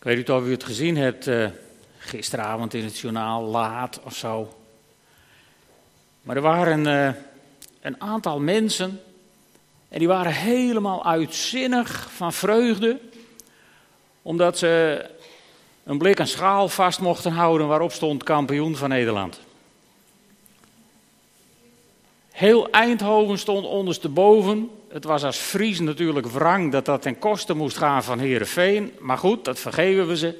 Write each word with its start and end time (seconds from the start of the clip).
Ik 0.00 0.06
weet 0.06 0.16
niet 0.16 0.30
of 0.30 0.44
u 0.44 0.50
het 0.50 0.64
gezien 0.64 0.96
hebt 0.96 1.26
uh, 1.26 1.48
gisteravond 1.98 2.74
in 2.74 2.84
het 2.84 2.98
journaal, 2.98 3.42
laat 3.42 4.00
of 4.04 4.16
zo. 4.16 4.54
Maar 6.22 6.36
er 6.36 6.42
waren 6.42 6.86
uh, 6.86 7.10
een 7.80 8.00
aantal 8.00 8.40
mensen 8.40 9.00
en 9.88 9.98
die 9.98 10.08
waren 10.08 10.32
helemaal 10.32 11.04
uitzinnig 11.04 12.10
van 12.10 12.32
vreugde, 12.32 12.98
omdat 14.22 14.58
ze 14.58 15.04
een 15.84 15.98
blik 15.98 16.20
aan 16.20 16.26
schaal 16.26 16.68
vast 16.68 17.00
mochten 17.00 17.32
houden 17.32 17.68
waarop 17.68 17.92
stond 17.92 18.22
kampioen 18.22 18.76
van 18.76 18.88
Nederland. 18.88 19.40
Heel 22.30 22.70
Eindhoven 22.70 23.38
stond 23.38 23.66
ondersteboven. 23.66 24.70
Het 24.92 25.04
was 25.04 25.24
als 25.24 25.36
Fries 25.36 25.80
natuurlijk 25.80 26.26
wrang 26.26 26.72
dat 26.72 26.84
dat 26.84 27.02
ten 27.02 27.18
koste 27.18 27.54
moest 27.54 27.76
gaan 27.76 28.04
van 28.04 28.18
Herenveen. 28.18 28.92
Maar 28.98 29.18
goed, 29.18 29.44
dat 29.44 29.58
vergeven 29.58 30.08
we 30.08 30.16
ze. 30.16 30.34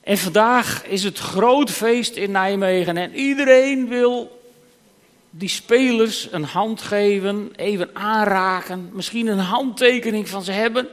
En 0.00 0.18
vandaag 0.18 0.86
is 0.86 1.02
het 1.02 1.18
groot 1.18 1.70
feest 1.70 2.16
in 2.16 2.30
Nijmegen 2.30 2.96
en 2.96 3.14
iedereen 3.14 3.88
wil 3.88 4.40
die 5.30 5.48
spelers 5.48 6.28
een 6.30 6.44
hand 6.44 6.82
geven, 6.82 7.52
even 7.56 7.90
aanraken, 7.92 8.90
misschien 8.92 9.26
een 9.26 9.38
handtekening 9.38 10.28
van 10.28 10.42
ze 10.42 10.52
hebben, 10.52 10.88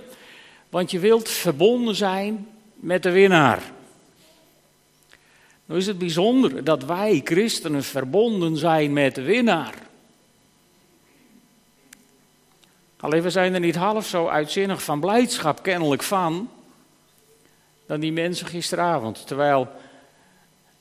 want 0.69 0.91
je 0.91 0.99
wilt 0.99 1.29
verbonden 1.29 1.95
zijn 1.95 2.47
met 2.75 3.03
de 3.03 3.11
winnaar. 3.11 3.61
Nu 5.65 5.75
is 5.75 5.87
het 5.87 5.97
bijzonder 5.97 6.63
dat 6.63 6.83
wij 6.83 7.21
christenen 7.23 7.83
verbonden 7.83 8.57
zijn 8.57 8.93
met 8.93 9.15
de 9.15 9.21
winnaar. 9.21 9.82
Alleen 13.03 13.21
we 13.21 13.29
zijn 13.29 13.53
er 13.53 13.59
niet 13.59 13.75
half 13.75 14.07
zo 14.07 14.27
uitzinnig 14.27 14.83
van 14.83 14.99
blijdschap 14.99 15.63
kennelijk 15.63 16.03
van 16.03 16.49
dan 17.85 17.99
die 17.99 18.11
mensen 18.11 18.47
gisteravond. 18.47 19.27
Terwijl 19.27 19.67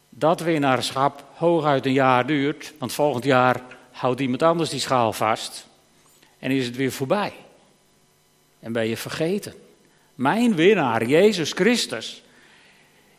dat 0.09 0.41
winnaarschap 0.41 1.25
hooguit 1.35 1.87
een 1.87 1.93
jaar 1.93 2.27
duurt, 2.27 2.73
want 2.79 2.93
volgend 2.93 3.25
jaar 3.25 3.63
houdt 3.91 4.21
iemand 4.21 4.43
anders 4.43 4.71
die 4.71 4.81
schaal 4.81 5.13
vast 5.13 5.67
en 6.39 6.51
is 6.51 6.67
het 6.67 6.77
weer 6.77 6.93
voorbij. 6.93 7.33
En 8.61 8.73
ben 8.73 8.89
je 8.89 8.97
vergeten. 8.97 9.55
Mijn 10.15 10.55
winnaar, 10.55 11.07
Jezus 11.07 11.53
Christus, 11.53 12.23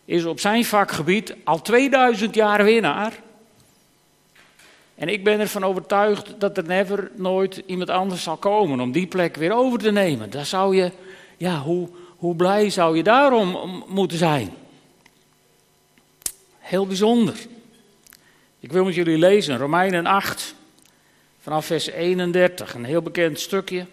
is 0.06 0.26
op 0.26 0.40
zijn 0.40 0.66
vakgebied 0.66 1.36
al 1.44 1.62
2000 1.62 2.36
jaar 2.36 2.64
winnaar. 2.64 3.14
En 4.96 5.08
ik 5.10 5.24
ben 5.24 5.40
ervan 5.40 5.64
overtuigd 5.64 6.40
dat 6.40 6.58
er 6.58 6.64
never 6.64 7.12
nooit 7.16 7.64
iemand 7.66 7.90
anders 7.90 8.24
zal 8.24 8.38
komen 8.38 8.80
om 8.80 8.92
die 8.92 9.08
plek 9.08 9.36
weer 9.36 9.54
over 9.54 9.80
te 9.80 9.92
nemen. 9.92 10.30
Daar 10.30 10.46
zou 10.46 10.76
je, 10.76 10.92
ja, 11.38 11.60
hoe, 11.60 11.90
hoe 12.18 12.36
blij 12.36 12.70
zou 12.70 12.98
je 12.98 13.04
daarom 13.04 13.84
moeten 13.88 14.18
zijn? 14.18 14.54
Heel 16.60 16.88
bijzonder. 16.88 17.36
Ik 18.60 18.72
wil 18.72 18.84
met 18.84 18.96
jullie 18.96 19.18
lezen 19.18 19.58
Romeinen 19.58 20.06
8, 20.06 20.56
vanaf 21.42 21.66
vers 21.66 21.88
31, 21.88 22.74
een 22.74 22.86
heel 22.86 23.02
bekend 23.02 23.40
stukje. 23.40 23.86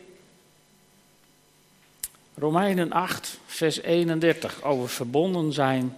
Romeinen 2.34 2.92
8, 2.92 3.38
vers 3.46 3.80
31, 3.80 4.62
over 4.62 4.88
verbonden 4.88 5.52
zijn 5.52 5.96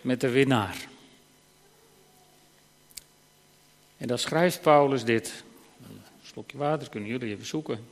met 0.00 0.20
de 0.20 0.30
winnaar. 0.30 0.76
En 4.02 4.08
dan 4.08 4.18
schrijft 4.18 4.60
Paulus 4.60 5.04
dit. 5.04 5.44
Een 5.82 6.02
slokje 6.22 6.58
water 6.58 6.88
kunnen 6.88 7.08
jullie 7.08 7.32
even 7.32 7.46
zoeken. 7.46 7.86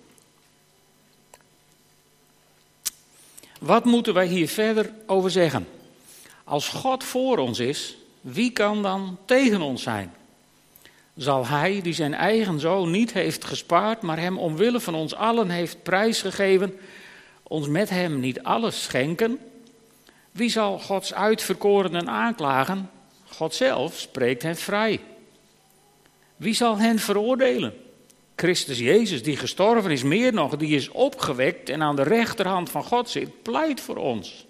Wat 3.60 3.84
moeten 3.84 4.14
wij 4.14 4.26
hier 4.26 4.48
verder 4.48 4.92
over 5.06 5.30
zeggen? 5.30 5.68
Als 6.44 6.68
God 6.68 7.04
voor 7.04 7.38
ons 7.38 7.58
is, 7.58 7.96
wie 8.20 8.50
kan 8.50 8.82
dan 8.82 9.18
tegen 9.24 9.60
ons 9.60 9.82
zijn? 9.82 10.12
Zal 11.16 11.46
Hij, 11.46 11.80
die 11.82 11.92
zijn 11.92 12.14
eigen 12.14 12.60
zoon 12.60 12.90
niet 12.90 13.12
heeft 13.12 13.44
gespaard, 13.44 14.02
maar 14.02 14.18
Hem 14.18 14.38
omwille 14.38 14.80
van 14.80 14.94
ons 14.94 15.14
allen 15.14 15.50
heeft 15.50 15.82
prijsgegeven, 15.82 16.78
ons 17.42 17.68
met 17.68 17.90
Hem 17.90 18.20
niet 18.20 18.42
alles 18.42 18.82
schenken? 18.82 19.38
Wie 20.32 20.50
zal 20.50 20.78
Gods 20.78 21.14
uitverkorenen 21.14 22.08
aanklagen? 22.08 22.90
God 23.28 23.54
zelf 23.54 23.98
spreekt 23.98 24.42
hen 24.42 24.56
vrij. 24.56 25.00
Wie 26.40 26.54
zal 26.54 26.78
hen 26.78 26.98
veroordelen? 26.98 27.74
Christus 28.36 28.78
Jezus, 28.78 29.22
die 29.22 29.36
gestorven 29.36 29.90
is, 29.90 30.02
meer 30.02 30.32
nog, 30.32 30.56
die 30.56 30.74
is 30.74 30.88
opgewekt 30.88 31.68
en 31.68 31.82
aan 31.82 31.96
de 31.96 32.02
rechterhand 32.02 32.70
van 32.70 32.84
God 32.84 33.10
zit, 33.10 33.42
pleit 33.42 33.80
voor 33.80 33.96
ons. 33.96 34.46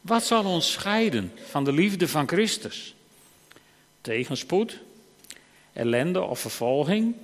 Wat 0.00 0.24
zal 0.24 0.44
ons 0.44 0.72
scheiden 0.72 1.32
van 1.50 1.64
de 1.64 1.72
liefde 1.72 2.08
van 2.08 2.28
Christus? 2.28 2.94
Tegenspoed, 4.00 4.78
ellende 5.72 6.22
of 6.22 6.40
vervolging, 6.40 7.14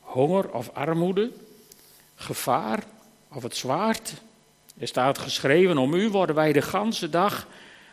honger 0.00 0.50
of 0.50 0.70
armoede, 0.74 1.30
gevaar 2.14 2.84
of 3.28 3.42
het 3.42 3.56
zwaard. 3.56 4.12
Er 4.78 4.88
staat 4.88 5.18
geschreven, 5.18 5.78
om 5.78 5.94
u 5.94 6.08
worden 6.08 6.34
wij 6.34 6.52
de 6.52 6.62
ganse 6.62 7.10
dag, 7.10 7.46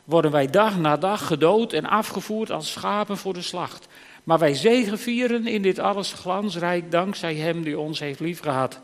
worden 0.04 0.32
wij 0.32 0.50
dag 0.50 0.78
na 0.78 0.98
dag 0.98 1.28
gedood 1.28 1.74
en 1.74 1.86
afgevoerd 1.86 2.52
als 2.52 2.72
schapen 2.72 3.18
voor 3.18 3.34
de 3.34 3.42
slacht. 3.42 3.88
Maar 4.24 4.40
wij 4.40 4.54
zegevieren 4.54 5.48
in 5.48 5.62
dit 5.62 5.80
alles 5.80 6.14
glansrijk 6.14 6.92
dankzij 6.92 7.36
Hem 7.36 7.64
die 7.64 7.80
ons 7.80 8.00
heeft 8.00 8.20
liefgehad. 8.20 8.80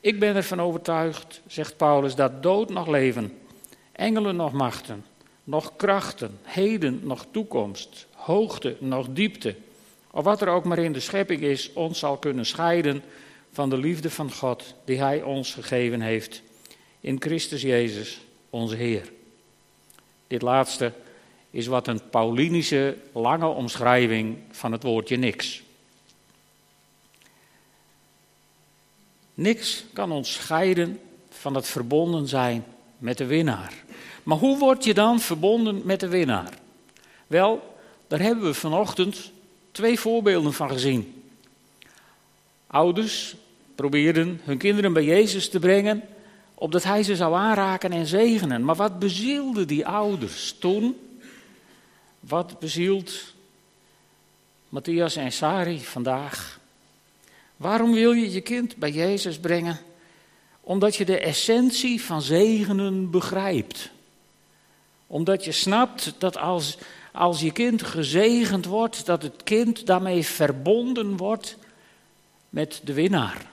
Ik 0.00 0.18
ben 0.18 0.36
ervan 0.36 0.60
overtuigd, 0.60 1.40
zegt 1.46 1.76
Paulus, 1.76 2.14
dat 2.14 2.42
dood 2.42 2.70
nog 2.70 2.86
leven, 2.86 3.38
engelen 3.92 4.36
nog 4.36 4.52
machten, 4.52 5.04
nog 5.44 5.76
krachten, 5.76 6.38
heden 6.42 7.00
nog 7.02 7.26
toekomst, 7.30 8.06
hoogte 8.14 8.76
nog 8.80 9.06
diepte, 9.10 9.54
of 10.10 10.24
wat 10.24 10.40
er 10.40 10.48
ook 10.48 10.64
maar 10.64 10.78
in 10.78 10.92
de 10.92 11.00
schepping 11.00 11.40
is, 11.40 11.72
ons 11.72 11.98
zal 11.98 12.16
kunnen 12.16 12.46
scheiden 12.46 13.02
van 13.52 13.70
de 13.70 13.76
liefde 13.76 14.10
van 14.10 14.32
God 14.32 14.74
die 14.84 14.98
Hij 14.98 15.22
ons 15.22 15.54
gegeven 15.54 16.00
heeft 16.00 16.42
in 17.00 17.20
Christus 17.20 17.62
Jezus, 17.62 18.20
onze 18.50 18.76
Heer. 18.76 19.12
Dit 20.26 20.42
laatste 20.42 20.92
is 21.52 21.66
wat 21.66 21.86
een 21.86 22.00
Paulinische 22.10 22.96
lange 23.12 23.46
omschrijving 23.46 24.36
van 24.50 24.72
het 24.72 24.82
woordje 24.82 25.16
niks. 25.16 25.62
Niks 29.34 29.84
kan 29.92 30.12
ons 30.12 30.32
scheiden 30.32 31.00
van 31.30 31.54
het 31.54 31.68
verbonden 31.68 32.28
zijn 32.28 32.64
met 32.98 33.18
de 33.18 33.26
winnaar. 33.26 33.72
Maar 34.22 34.38
hoe 34.38 34.58
word 34.58 34.84
je 34.84 34.94
dan 34.94 35.20
verbonden 35.20 35.80
met 35.84 36.00
de 36.00 36.08
winnaar? 36.08 36.54
Wel, 37.26 37.76
daar 38.06 38.20
hebben 38.20 38.44
we 38.44 38.54
vanochtend 38.54 39.30
twee 39.70 40.00
voorbeelden 40.00 40.52
van 40.52 40.68
gezien. 40.70 41.22
Ouders 42.66 43.34
probeerden 43.74 44.40
hun 44.44 44.58
kinderen 44.58 44.92
bij 44.92 45.04
Jezus 45.04 45.48
te 45.48 45.58
brengen, 45.58 46.02
opdat 46.54 46.82
hij 46.82 47.02
ze 47.02 47.16
zou 47.16 47.34
aanraken 47.34 47.92
en 47.92 48.06
zegenen. 48.06 48.64
Maar 48.64 48.74
wat 48.76 48.98
bezielde 48.98 49.64
die 49.64 49.86
ouders 49.86 50.56
toen? 50.58 50.96
Wat 52.28 52.58
bezielt 52.58 53.34
Matthias 54.68 55.16
en 55.16 55.32
Sari 55.32 55.80
vandaag? 55.80 56.60
Waarom 57.56 57.92
wil 57.92 58.12
je 58.12 58.30
je 58.30 58.40
kind 58.40 58.76
bij 58.76 58.90
Jezus 58.90 59.38
brengen? 59.38 59.78
Omdat 60.60 60.96
je 60.96 61.04
de 61.04 61.18
essentie 61.18 62.02
van 62.02 62.22
zegenen 62.22 63.10
begrijpt. 63.10 63.90
Omdat 65.06 65.44
je 65.44 65.52
snapt 65.52 66.14
dat 66.18 66.36
als, 66.36 66.78
als 67.12 67.40
je 67.40 67.52
kind 67.52 67.82
gezegend 67.82 68.64
wordt, 68.64 69.06
dat 69.06 69.22
het 69.22 69.42
kind 69.42 69.86
daarmee 69.86 70.24
verbonden 70.24 71.16
wordt 71.16 71.56
met 72.48 72.80
de 72.84 72.92
winnaar, 72.92 73.46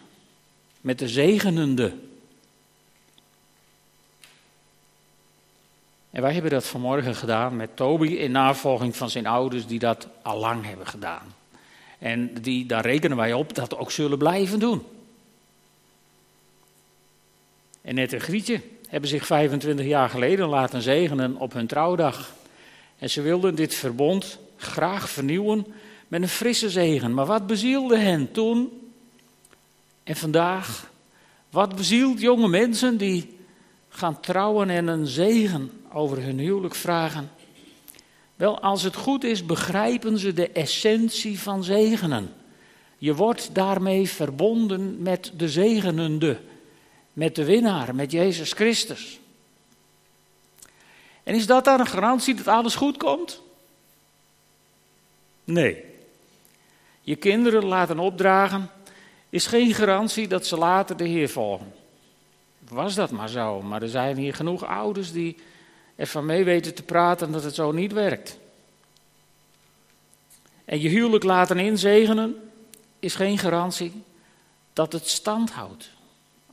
met 0.81 0.99
de 0.99 1.07
zegenende. 1.07 1.93
En 6.19 6.25
wij 6.25 6.33
hebben 6.33 6.51
dat 6.51 6.65
vanmorgen 6.65 7.15
gedaan 7.15 7.55
met 7.55 7.75
Toby 7.75 8.07
in 8.07 8.31
navolging 8.31 8.95
van 8.95 9.09
zijn 9.09 9.27
ouders 9.27 9.67
die 9.67 9.79
dat 9.79 10.07
al 10.21 10.39
lang 10.39 10.65
hebben 10.65 10.87
gedaan. 10.87 11.33
En 11.99 12.33
die, 12.41 12.65
daar 12.65 12.85
rekenen 12.85 13.17
wij 13.17 13.33
op 13.33 13.55
dat 13.55 13.77
ook 13.77 13.91
zullen 13.91 14.17
blijven 14.17 14.59
doen. 14.59 14.83
En 17.81 17.95
net 17.95 18.13
en 18.13 18.21
Grietje 18.21 18.61
hebben 18.87 19.09
zich 19.09 19.25
25 19.25 19.85
jaar 19.85 20.09
geleden 20.09 20.47
laten 20.47 20.81
zegenen 20.81 21.35
op 21.35 21.53
hun 21.53 21.67
trouwdag. 21.67 22.31
En 22.97 23.09
ze 23.09 23.21
wilden 23.21 23.55
dit 23.55 23.73
verbond 23.73 24.39
graag 24.57 25.09
vernieuwen 25.09 25.65
met 26.07 26.21
een 26.21 26.27
frisse 26.27 26.69
zegen. 26.69 27.13
Maar 27.13 27.25
wat 27.25 27.47
bezielde 27.47 27.97
hen 27.97 28.31
toen 28.31 28.89
en 30.03 30.15
vandaag? 30.15 30.89
Wat 31.49 31.75
bezielt 31.75 32.21
jonge 32.21 32.47
mensen 32.47 32.97
die 32.97 33.37
gaan 33.89 34.19
trouwen 34.19 34.69
en 34.69 34.87
een 34.87 35.07
zegen 35.07 35.78
over 35.93 36.21
hun 36.21 36.39
huwelijk 36.39 36.75
vragen. 36.75 37.31
Wel, 38.35 38.59
als 38.59 38.83
het 38.83 38.95
goed 38.95 39.23
is, 39.23 39.45
begrijpen 39.45 40.17
ze 40.17 40.33
de 40.33 40.49
essentie 40.49 41.39
van 41.39 41.63
zegenen. 41.63 42.33
Je 42.97 43.15
wordt 43.15 43.55
daarmee 43.55 44.09
verbonden 44.09 45.01
met 45.01 45.31
de 45.37 45.49
zegenende, 45.49 46.39
met 47.13 47.35
de 47.35 47.45
winnaar, 47.45 47.95
met 47.95 48.11
Jezus 48.11 48.53
Christus. 48.53 49.19
En 51.23 51.35
is 51.35 51.45
dat 51.45 51.65
dan 51.65 51.79
een 51.79 51.87
garantie 51.87 52.35
dat 52.35 52.47
alles 52.47 52.75
goed 52.75 52.97
komt? 52.97 53.41
Nee. 55.43 55.83
Je 57.01 57.15
kinderen 57.15 57.65
laten 57.65 57.99
opdragen 57.99 58.69
is 59.29 59.45
geen 59.45 59.73
garantie 59.73 60.27
dat 60.27 60.45
ze 60.45 60.57
later 60.57 60.97
de 60.97 61.07
Heer 61.07 61.29
volgen. 61.29 61.73
Was 62.69 62.95
dat 62.95 63.11
maar 63.11 63.29
zo, 63.29 63.61
maar 63.61 63.81
er 63.81 63.89
zijn 63.89 64.17
hier 64.17 64.33
genoeg 64.33 64.65
ouders 64.65 65.11
die 65.11 65.37
ervan 65.99 66.25
mee 66.25 66.43
weten 66.43 66.73
te 66.73 66.83
praten 66.83 67.31
dat 67.31 67.43
het 67.43 67.55
zo 67.55 67.71
niet 67.71 67.91
werkt. 67.91 68.37
En 70.65 70.79
je 70.81 70.89
huwelijk 70.89 71.23
laten 71.23 71.59
inzegenen 71.59 72.51
is 72.99 73.15
geen 73.15 73.37
garantie 73.37 74.03
dat 74.73 74.91
het 74.91 75.07
stand 75.07 75.51
houdt. 75.51 75.89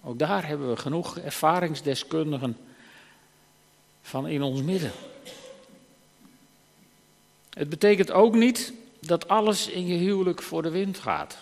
Ook 0.02 0.18
daar 0.18 0.46
hebben 0.46 0.70
we 0.70 0.76
genoeg 0.76 1.18
ervaringsdeskundigen 1.18 2.56
van 4.02 4.26
in 4.26 4.42
ons 4.42 4.62
midden. 4.62 4.92
Het 7.50 7.68
betekent 7.68 8.10
ook 8.10 8.34
niet 8.34 8.72
dat 9.00 9.28
alles 9.28 9.68
in 9.68 9.86
je 9.86 9.96
huwelijk 9.96 10.42
voor 10.42 10.62
de 10.62 10.70
wind 10.70 10.98
gaat. 10.98 11.36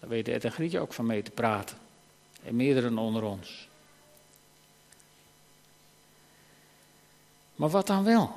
Daar 0.00 0.08
weet 0.08 0.28
Ed 0.28 0.44
en 0.44 0.52
Grietje 0.52 0.80
ook 0.80 0.92
van 0.92 1.06
mee 1.06 1.22
te 1.22 1.30
praten. 1.30 1.76
En 2.44 2.56
meerdere 2.56 2.98
onder 2.98 3.22
ons. 3.22 3.68
Maar 7.54 7.68
wat 7.68 7.86
dan 7.86 8.04
wel? 8.04 8.32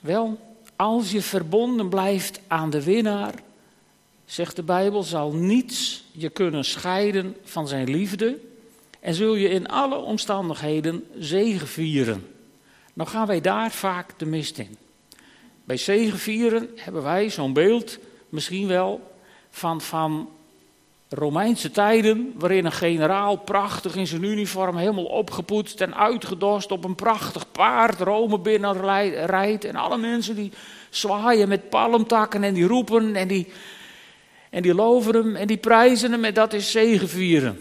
Wel, 0.00 0.38
als 0.76 1.10
je 1.10 1.22
verbonden 1.22 1.88
blijft 1.88 2.40
aan 2.46 2.70
de 2.70 2.82
winnaar, 2.84 3.34
zegt 4.24 4.56
de 4.56 4.62
Bijbel, 4.62 5.02
zal 5.02 5.32
niets 5.32 6.04
je 6.12 6.28
kunnen 6.28 6.64
scheiden 6.64 7.36
van 7.44 7.68
zijn 7.68 7.90
liefde 7.90 8.38
en 9.00 9.14
zul 9.14 9.34
je 9.34 9.48
in 9.48 9.68
alle 9.68 9.96
omstandigheden 9.96 11.04
zegevieren. 11.18 12.26
Nou 12.92 13.08
gaan 13.08 13.26
wij 13.26 13.40
daar 13.40 13.70
vaak 13.70 14.18
de 14.18 14.26
mist 14.26 14.58
in. 14.58 14.76
Bij 15.64 15.76
zegevieren 15.76 16.68
hebben 16.74 17.02
wij 17.02 17.30
zo'n 17.30 17.52
beeld 17.52 17.98
misschien 18.28 18.66
wel 18.66 19.16
van, 19.50 19.80
van 19.80 20.28
Romeinse 21.16 21.70
tijden, 21.70 22.32
waarin 22.34 22.64
een 22.64 22.72
generaal 22.72 23.36
prachtig 23.36 23.96
in 23.96 24.06
zijn 24.06 24.22
uniform, 24.22 24.76
helemaal 24.76 25.04
opgepoetst 25.04 25.80
en 25.80 25.96
uitgedost 25.96 26.70
op 26.70 26.84
een 26.84 26.94
prachtig 26.94 27.52
paard 27.52 28.00
Rome 28.00 28.38
binnen 28.38 28.80
rijdt. 29.26 29.64
En 29.64 29.76
alle 29.76 29.96
mensen 29.96 30.34
die 30.34 30.52
zwaaien 30.90 31.48
met 31.48 31.68
palmtakken 31.68 32.44
en 32.44 32.54
die 32.54 32.66
roepen 32.66 33.16
en 33.16 33.28
die, 33.28 33.52
en 34.50 34.62
die 34.62 34.74
loven 34.74 35.14
hem 35.14 35.36
en 35.36 35.46
die 35.46 35.56
prijzen 35.56 36.12
hem 36.12 36.24
en 36.24 36.34
dat 36.34 36.52
is 36.52 36.70
zegevieren. 36.70 37.60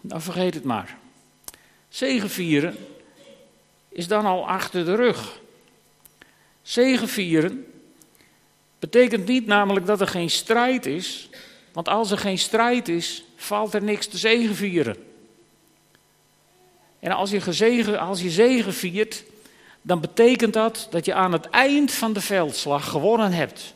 Nou 0.00 0.20
vergeet 0.20 0.54
het 0.54 0.64
maar. 0.64 0.96
Zegevieren 1.88 2.76
is 3.88 4.08
dan 4.08 4.26
al 4.26 4.48
achter 4.48 4.84
de 4.84 4.94
rug. 4.94 5.40
Zegevieren 6.62 7.66
betekent 8.78 9.26
niet 9.26 9.46
namelijk 9.46 9.86
dat 9.86 10.00
er 10.00 10.06
geen 10.06 10.30
strijd 10.30 10.86
is, 10.86 11.28
want 11.72 11.88
als 11.88 12.10
er 12.10 12.18
geen 12.18 12.38
strijd 12.38 12.88
is, 12.88 13.24
valt 13.36 13.74
er 13.74 13.82
niks 13.82 14.06
te 14.06 14.18
zegevieren. 14.18 14.96
En 17.00 17.12
als 17.12 17.30
je, 17.30 17.40
gezegen, 17.40 17.98
als 17.98 18.20
je 18.20 18.30
zegen 18.30 18.74
viert, 18.74 19.24
dan 19.82 20.00
betekent 20.00 20.52
dat 20.52 20.86
dat 20.90 21.04
je 21.04 21.14
aan 21.14 21.32
het 21.32 21.50
eind 21.50 21.92
van 21.92 22.12
de 22.12 22.20
veldslag 22.20 22.88
gewonnen 22.88 23.32
hebt. 23.32 23.74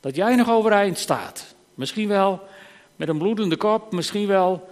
Dat 0.00 0.16
jij 0.16 0.34
nog 0.34 0.50
overeind 0.50 0.98
staat. 0.98 1.54
Misschien 1.74 2.08
wel 2.08 2.48
met 2.96 3.08
een 3.08 3.18
bloedende 3.18 3.56
kop, 3.56 3.92
misschien 3.92 4.26
wel 4.26 4.68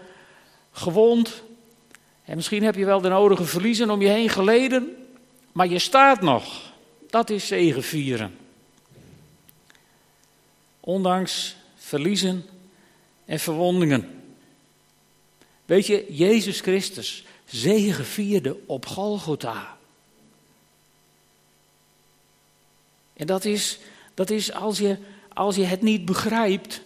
gewond. 0.72 1.42
En 2.24 2.36
misschien 2.36 2.62
heb 2.62 2.74
je 2.74 2.84
wel 2.84 3.00
de 3.00 3.08
nodige 3.08 3.44
verliezen 3.44 3.90
om 3.90 4.00
je 4.00 4.08
heen 4.08 4.28
geleden, 4.28 4.96
maar 5.52 5.68
je 5.68 5.78
staat 5.78 6.20
nog. 6.20 6.72
Dat 7.10 7.30
is 7.30 7.46
zegevieren. 7.46 8.36
Ondanks 10.80 11.56
verliezen 11.88 12.44
en 13.24 13.38
verwondingen. 13.38 14.22
Weet 15.64 15.86
je, 15.86 16.06
Jezus 16.08 16.60
Christus 16.60 17.24
zegevierde 17.44 18.56
op 18.66 18.86
Golgotha. 18.86 19.76
En 23.12 23.26
dat 23.26 23.44
is, 23.44 23.78
dat 24.14 24.30
is 24.30 24.52
als, 24.52 24.78
je, 24.78 24.96
als 25.32 25.56
je 25.56 25.64
het 25.64 25.82
niet 25.82 26.04
begrijpt, 26.04 26.80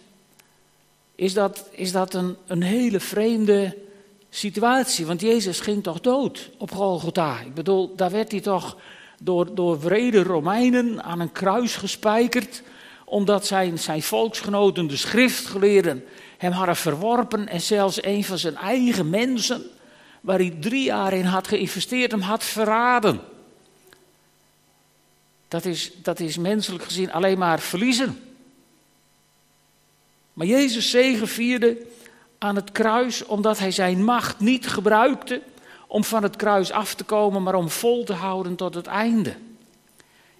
is 1.15 1.33
dat, 1.33 1.67
is 1.71 1.91
dat 1.91 2.13
een, 2.13 2.35
een 2.47 2.63
hele 2.63 2.99
vreemde 2.99 3.77
situatie. 4.29 5.05
Want 5.05 5.21
Jezus 5.21 5.59
ging 5.59 5.83
toch 5.83 6.01
dood 6.01 6.49
op 6.57 6.71
Golgotha. 6.71 7.39
Ik 7.39 7.53
bedoel, 7.53 7.95
daar 7.95 8.11
werd 8.11 8.31
hij 8.31 8.41
toch 8.41 8.77
door, 9.19 9.55
door 9.55 9.79
wrede 9.79 10.23
Romeinen 10.23 11.03
aan 11.03 11.19
een 11.19 11.31
kruis 11.31 11.75
gespijkerd. 11.75 12.63
Omdat 13.05 13.45
zijn, 13.45 13.79
zijn 13.79 14.03
volksgenoten, 14.03 14.87
de 14.87 14.97
schriftgeleerden, 14.97 16.05
hem 16.37 16.51
hadden 16.51 16.75
verworpen. 16.75 17.47
En 17.47 17.61
zelfs 17.61 18.03
een 18.03 18.23
van 18.23 18.37
zijn 18.37 18.55
eigen 18.55 19.09
mensen, 19.09 19.63
waar 20.21 20.37
hij 20.37 20.57
drie 20.59 20.83
jaar 20.83 21.13
in 21.13 21.25
had 21.25 21.47
geïnvesteerd, 21.47 22.11
hem 22.11 22.21
had 22.21 22.43
verraden. 22.43 23.21
Dat 25.47 25.65
is, 25.65 25.91
dat 26.01 26.19
is 26.19 26.37
menselijk 26.37 26.83
gezien 26.83 27.11
alleen 27.11 27.37
maar 27.37 27.59
verliezen. 27.59 28.19
Maar 30.33 30.47
Jezus 30.47 30.89
zegevierde 30.89 31.77
aan 32.37 32.55
het 32.55 32.71
kruis 32.71 33.25
omdat 33.25 33.59
hij 33.59 33.71
zijn 33.71 34.03
macht 34.03 34.39
niet 34.39 34.67
gebruikte 34.67 35.41
om 35.87 36.03
van 36.03 36.23
het 36.23 36.35
kruis 36.35 36.71
af 36.71 36.93
te 36.93 37.03
komen, 37.03 37.43
maar 37.43 37.55
om 37.55 37.69
vol 37.69 38.03
te 38.03 38.13
houden 38.13 38.55
tot 38.55 38.73
het 38.75 38.87
einde. 38.87 39.35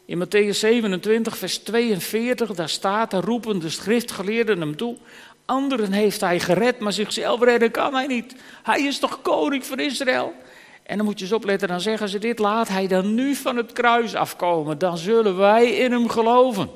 In 0.05 0.17
Matthäus 0.17 0.59
27, 0.59 1.37
vers 1.37 1.57
42, 1.57 2.53
daar 2.53 2.69
staat, 2.69 3.13
er 3.13 3.23
roepen 3.23 3.59
de 3.59 3.69
schriftgeleerden 3.69 4.59
hem 4.59 4.75
toe. 4.75 4.97
Anderen 5.45 5.91
heeft 5.91 6.21
hij 6.21 6.39
gered, 6.39 6.79
maar 6.79 6.93
zichzelf 6.93 7.41
redden 7.41 7.71
kan 7.71 7.93
hij 7.93 8.07
niet. 8.07 8.35
Hij 8.63 8.81
is 8.81 8.99
toch 8.99 9.21
koning 9.21 9.65
van 9.65 9.79
Israël? 9.79 10.33
En 10.83 10.97
dan 10.97 11.05
moet 11.05 11.19
je 11.19 11.25
eens 11.25 11.33
opletten, 11.33 11.67
dan 11.67 11.81
zeggen 11.81 12.09
ze 12.09 12.19
dit, 12.19 12.39
laat 12.39 12.67
hij 12.67 12.87
dan 12.87 13.13
nu 13.13 13.35
van 13.35 13.57
het 13.57 13.73
kruis 13.73 14.15
afkomen, 14.15 14.77
dan 14.77 14.97
zullen 14.97 15.37
wij 15.37 15.71
in 15.71 15.91
hem 15.91 16.09
geloven. 16.09 16.69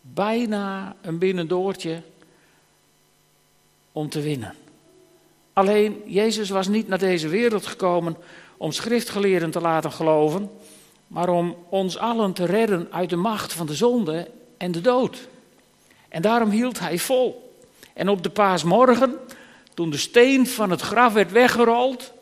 Bijna 0.00 0.96
een 1.02 1.18
binnendoortje 1.18 2.02
om 3.92 4.08
te 4.08 4.20
winnen. 4.20 4.54
Alleen, 5.52 6.02
Jezus 6.06 6.48
was 6.48 6.68
niet 6.68 6.88
naar 6.88 6.98
deze 6.98 7.28
wereld 7.28 7.66
gekomen 7.66 8.16
om 8.56 8.72
schriftgeleerden 8.72 9.50
te 9.50 9.60
laten 9.60 9.92
geloven, 9.92 10.50
maar 11.08 11.28
om 11.28 11.56
ons 11.68 11.98
allen 11.98 12.32
te 12.32 12.44
redden 12.44 12.88
uit 12.90 13.10
de 13.10 13.16
macht 13.16 13.52
van 13.52 13.66
de 13.66 13.74
zonde 13.74 14.30
en 14.56 14.72
de 14.72 14.80
dood. 14.80 15.28
En 16.08 16.22
daarom 16.22 16.50
hield 16.50 16.78
hij 16.78 16.98
vol. 16.98 17.56
En 17.92 18.08
op 18.08 18.22
de 18.22 18.30
paasmorgen 18.30 19.18
toen 19.74 19.90
de 19.90 19.96
steen 19.96 20.46
van 20.46 20.70
het 20.70 20.80
graf 20.80 21.12
werd 21.12 21.32
weggerold 21.32 22.12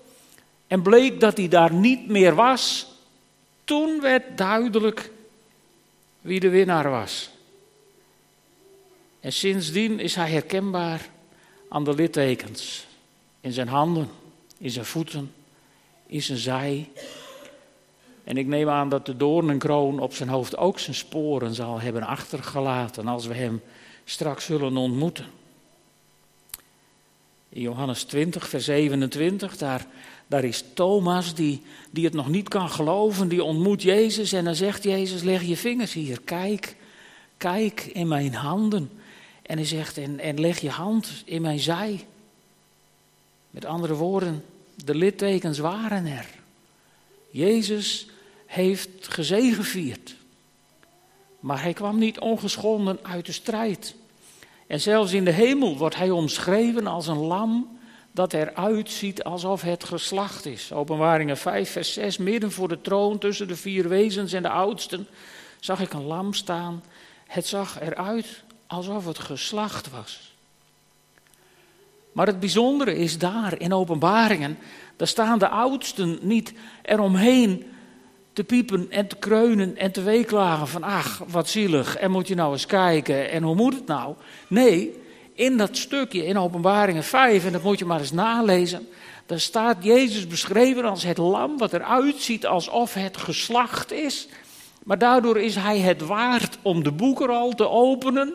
en 0.67 0.83
bleek 0.83 1.21
dat 1.21 1.37
hij 1.37 1.49
daar 1.49 1.73
niet 1.73 2.09
meer 2.09 2.35
was, 2.35 2.87
toen 3.65 4.01
werd 4.01 4.39
duidelijk 4.39 5.11
wie 6.21 6.41
de 6.41 6.49
winnaar 6.49 6.91
was. 6.91 7.31
En 9.21 9.33
sindsdien 9.33 10.01
is 10.01 10.15
hij 10.15 10.31
herkenbaar 10.31 11.09
aan 11.69 11.85
de 11.85 11.95
littekens. 11.95 12.87
In 13.41 13.53
zijn 13.53 13.69
handen, 13.69 14.11
in 14.59 14.71
zijn 14.71 14.85
voeten, 14.85 15.33
in 16.07 16.23
zijn 16.23 16.39
zij. 16.39 16.89
En 18.27 18.37
ik 18.37 18.47
neem 18.47 18.69
aan 18.69 18.89
dat 18.89 19.07
de 19.07 19.17
doornenkroon 19.17 19.99
op 19.99 20.15
zijn 20.15 20.29
hoofd 20.29 20.57
ook 20.57 20.79
zijn 20.79 20.97
sporen 20.97 21.55
zal 21.55 21.81
hebben 21.81 22.03
achtergelaten 22.03 23.07
als 23.07 23.27
we 23.27 23.35
hem 23.35 23.63
straks 24.05 24.45
zullen 24.45 24.77
ontmoeten. 24.77 25.27
In 27.49 27.61
Johannes 27.61 28.03
20, 28.03 28.49
vers 28.49 28.65
27, 28.65 29.57
daar, 29.57 29.87
daar 30.27 30.45
is 30.45 30.65
Thomas 30.75 31.35
die, 31.35 31.63
die 31.91 32.05
het 32.05 32.15
nog 32.15 32.29
niet 32.29 32.49
kan 32.49 32.71
geloven, 32.71 33.29
die 33.29 33.45
ontmoet 33.45 33.83
Jezus 33.83 34.33
en 34.33 34.45
dan 34.45 34.55
zegt 34.55 34.83
Jezus, 34.83 35.23
leg 35.23 35.43
je 35.43 35.57
vingers 35.57 35.93
hier, 35.93 36.21
kijk, 36.21 36.77
kijk 37.37 37.85
in 37.85 38.09
mijn 38.09 38.35
handen. 38.35 38.91
En 39.43 39.57
hij 39.57 39.67
zegt, 39.67 39.99
en, 39.99 40.19
en 40.19 40.41
leg 40.41 40.59
je 40.59 40.71
hand 40.71 41.23
in 41.25 41.43
mijn 41.43 41.59
zij. 41.59 42.07
Met 43.51 43.65
andere 43.65 43.95
woorden, 43.95 44.45
de 44.85 44.95
littekens 44.95 45.59
waren 45.59 46.07
er. 46.07 46.27
Jezus 47.31 48.09
heeft 48.47 49.09
gezegevierd. 49.09 50.17
Maar 51.41 51.63
hij 51.63 51.73
kwam 51.73 51.99
niet 51.99 52.19
ongeschonden 52.19 52.99
uit 53.03 53.27
de 53.27 53.33
strijd. 53.33 53.95
En 54.67 54.81
zelfs 54.81 55.13
in 55.13 55.25
de 55.25 55.31
hemel 55.31 55.77
wordt 55.77 55.97
hij 55.97 56.11
omschreven 56.11 56.87
als 56.87 57.07
een 57.07 57.19
lam 57.19 57.79
dat 58.13 58.33
eruit 58.33 58.91
ziet 58.91 59.25
alsof 59.25 59.63
het 59.63 59.85
geslacht 59.85 60.47
is. 60.47 60.73
Openbaringen 60.73 61.37
5, 61.37 61.71
vers 61.71 61.93
6. 61.93 62.17
Midden 62.17 62.53
voor 62.53 62.69
de 62.69 62.81
troon 62.81 63.19
tussen 63.19 63.49
de 63.49 63.57
vier 63.57 63.89
wezens 63.89 64.33
en 64.33 64.43
de 64.43 64.49
oudsten 64.49 65.07
zag 65.61 65.81
ik 65.81 65.93
een 65.93 66.05
lam 66.05 66.33
staan. 66.33 66.83
Het 67.27 67.47
zag 67.47 67.81
eruit 67.81 68.43
alsof 68.67 69.07
het 69.07 69.19
geslacht 69.19 69.91
was. 69.91 70.35
Maar 72.13 72.27
het 72.27 72.41
bijzondere 72.41 72.97
is 72.97 73.19
daar 73.19 73.61
in 73.61 73.73
openbaringen, 73.73 74.59
daar 74.97 75.09
staan 75.09 75.39
de 75.39 75.49
oudsten 75.49 76.19
niet 76.23 76.53
eromheen 76.83 77.65
te 78.37 78.45
piepen 78.45 78.87
en 78.91 79.07
te 79.07 79.17
kreunen 79.17 79.77
en 79.77 79.93
te 79.93 80.03
weeklagen 80.03 80.69
van 80.69 80.83
ach, 80.83 81.23
wat 81.27 81.49
zielig 81.49 81.97
en 81.97 82.11
moet 82.11 82.29
je 82.29 82.35
nou 82.35 82.53
eens 82.53 82.67
kijken 82.67 83.31
en 83.31 83.43
hoe 83.43 83.55
moet 83.55 83.75
het 83.75 83.87
nou? 83.87 84.15
Nee, 84.49 85.01
in 85.35 85.57
dat 85.57 85.77
stukje 85.77 86.27
in 86.27 86.39
openbaringen 86.39 87.05
5, 87.05 87.45
en 87.45 87.53
dat 87.53 87.63
moet 87.63 87.79
je 87.79 87.85
maar 87.85 87.99
eens 87.99 88.13
nalezen, 88.13 88.89
daar 89.27 89.41
staat 89.41 89.77
Jezus 89.85 90.27
beschreven 90.27 90.85
als 90.85 91.03
het 91.03 91.19
lam 91.19 91.59
wat 91.59 91.73
eruit 91.73 92.17
ziet 92.17 92.47
alsof 92.47 92.95
het 92.95 93.17
geslacht 93.17 93.93
is. 93.93 94.29
Maar 94.85 94.99
daardoor 94.99 95.41
is 95.41 95.55
hij 95.55 95.79
het 95.79 96.01
waard 96.01 96.59
om 96.63 96.83
de 96.83 96.93
boekenrol 96.93 97.55
te 97.55 97.69
openen. 97.69 98.35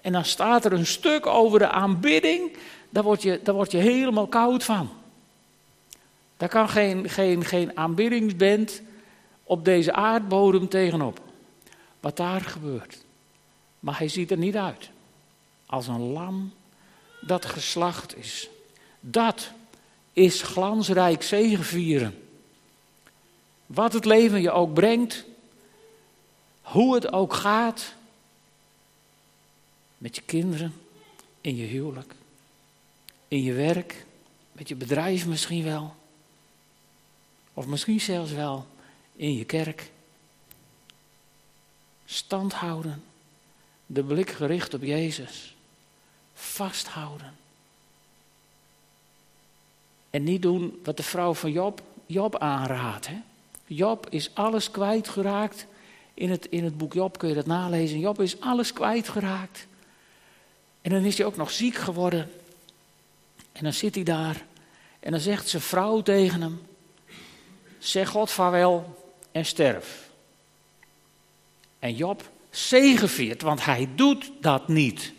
En 0.00 0.12
dan 0.12 0.24
staat 0.24 0.64
er 0.64 0.72
een 0.72 0.86
stuk 0.86 1.26
over 1.26 1.58
de 1.58 1.68
aanbidding, 1.68 2.56
daar 2.88 3.02
word 3.02 3.22
je, 3.22 3.40
daar 3.42 3.54
word 3.54 3.70
je 3.70 3.78
helemaal 3.78 4.26
koud 4.26 4.64
van. 4.64 4.90
Daar 6.36 6.48
kan 6.48 6.68
geen, 6.68 7.08
geen, 7.08 7.44
geen 7.44 7.76
aanbiddingsband 7.76 8.82
op 9.50 9.64
deze 9.64 9.92
aardbodem 9.92 10.68
tegenop. 10.68 11.20
Wat 12.00 12.16
daar 12.16 12.40
gebeurt. 12.40 13.04
Maar 13.80 13.98
hij 13.98 14.08
ziet 14.08 14.30
er 14.30 14.36
niet 14.36 14.56
uit. 14.56 14.90
Als 15.66 15.86
een 15.86 16.00
lam 16.12 16.52
dat 17.20 17.44
geslacht 17.44 18.16
is. 18.16 18.48
Dat 19.00 19.50
is 20.12 20.42
glansrijk 20.42 21.22
zegevieren. 21.22 22.22
Wat 23.66 23.92
het 23.92 24.04
leven 24.04 24.40
je 24.40 24.50
ook 24.50 24.74
brengt, 24.74 25.24
hoe 26.62 26.94
het 26.94 27.12
ook 27.12 27.32
gaat, 27.32 27.94
met 29.98 30.16
je 30.16 30.22
kinderen, 30.22 30.74
in 31.40 31.56
je 31.56 31.66
huwelijk, 31.66 32.14
in 33.28 33.42
je 33.42 33.52
werk, 33.52 34.06
met 34.52 34.68
je 34.68 34.74
bedrijf 34.74 35.26
misschien 35.26 35.64
wel, 35.64 35.94
of 37.54 37.66
misschien 37.66 38.00
zelfs 38.00 38.32
wel 38.32 38.66
in 39.20 39.36
je 39.36 39.44
kerk. 39.44 39.90
Stand 42.04 42.52
houden, 42.52 43.02
de 43.86 44.02
blik 44.02 44.30
gericht 44.30 44.74
op 44.74 44.82
Jezus, 44.82 45.54
vasthouden. 46.34 47.36
En 50.10 50.24
niet 50.24 50.42
doen 50.42 50.80
wat 50.84 50.96
de 50.96 51.02
vrouw 51.02 51.34
van 51.34 51.52
Job, 51.52 51.82
Job 52.06 52.38
aanraadt. 52.38 53.06
Hè? 53.06 53.16
Job 53.66 54.06
is 54.10 54.34
alles 54.34 54.70
kwijtgeraakt. 54.70 55.66
In 56.14 56.30
het, 56.30 56.46
in 56.46 56.64
het 56.64 56.78
boek 56.78 56.92
Job 56.92 57.18
kun 57.18 57.28
je 57.28 57.34
dat 57.34 57.46
nalezen. 57.46 57.98
Job 57.98 58.20
is 58.20 58.40
alles 58.40 58.72
kwijtgeraakt. 58.72 59.66
En 60.82 60.90
dan 60.90 61.04
is 61.04 61.18
hij 61.18 61.26
ook 61.26 61.36
nog 61.36 61.50
ziek 61.50 61.74
geworden. 61.74 62.30
En 63.52 63.62
dan 63.62 63.72
zit 63.72 63.94
hij 63.94 64.04
daar. 64.04 64.44
En 65.00 65.10
dan 65.10 65.20
zegt 65.20 65.48
zijn 65.48 65.62
vrouw 65.62 66.02
tegen 66.02 66.40
hem: 66.40 66.60
Zeg 67.78 68.08
God 68.08 68.30
vaarwel 68.30 68.98
en 69.32 69.46
sterf. 69.46 70.10
En 71.78 71.94
Job 71.94 72.30
zegeviert, 72.50 73.42
want 73.42 73.64
hij 73.64 73.88
doet 73.94 74.32
dat 74.40 74.68
niet. 74.68 75.12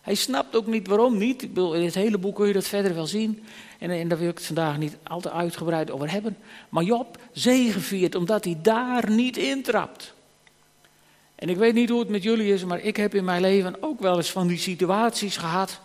Hij 0.00 0.14
snapt 0.14 0.56
ook 0.56 0.66
niet 0.66 0.86
waarom 0.86 1.18
niet. 1.18 1.42
Ik 1.42 1.48
bedoel, 1.48 1.74
in 1.74 1.84
het 1.84 1.94
hele 1.94 2.18
boek 2.18 2.36
kun 2.36 2.46
je 2.46 2.52
dat 2.52 2.66
verder 2.66 2.94
wel 2.94 3.06
zien. 3.06 3.44
En, 3.78 3.90
en 3.90 4.08
daar 4.08 4.18
wil 4.18 4.28
ik 4.28 4.36
het 4.36 4.46
vandaag 4.46 4.78
niet 4.78 4.96
al 5.02 5.20
te 5.20 5.30
uitgebreid 5.30 5.90
over 5.90 6.10
hebben. 6.10 6.36
Maar 6.68 6.84
Job 6.84 7.18
zegeviert 7.32 8.14
omdat 8.14 8.44
hij 8.44 8.58
daar 8.62 9.10
niet 9.10 9.36
intrapt. 9.36 10.14
En 11.34 11.48
ik 11.48 11.56
weet 11.56 11.74
niet 11.74 11.88
hoe 11.88 11.98
het 11.98 12.08
met 12.08 12.22
jullie 12.22 12.52
is, 12.52 12.64
maar 12.64 12.80
ik 12.80 12.96
heb 12.96 13.14
in 13.14 13.24
mijn 13.24 13.40
leven 13.40 13.82
ook 13.82 14.00
wel 14.00 14.16
eens 14.16 14.30
van 14.30 14.46
die 14.46 14.58
situaties 14.58 15.36
gehad. 15.36 15.80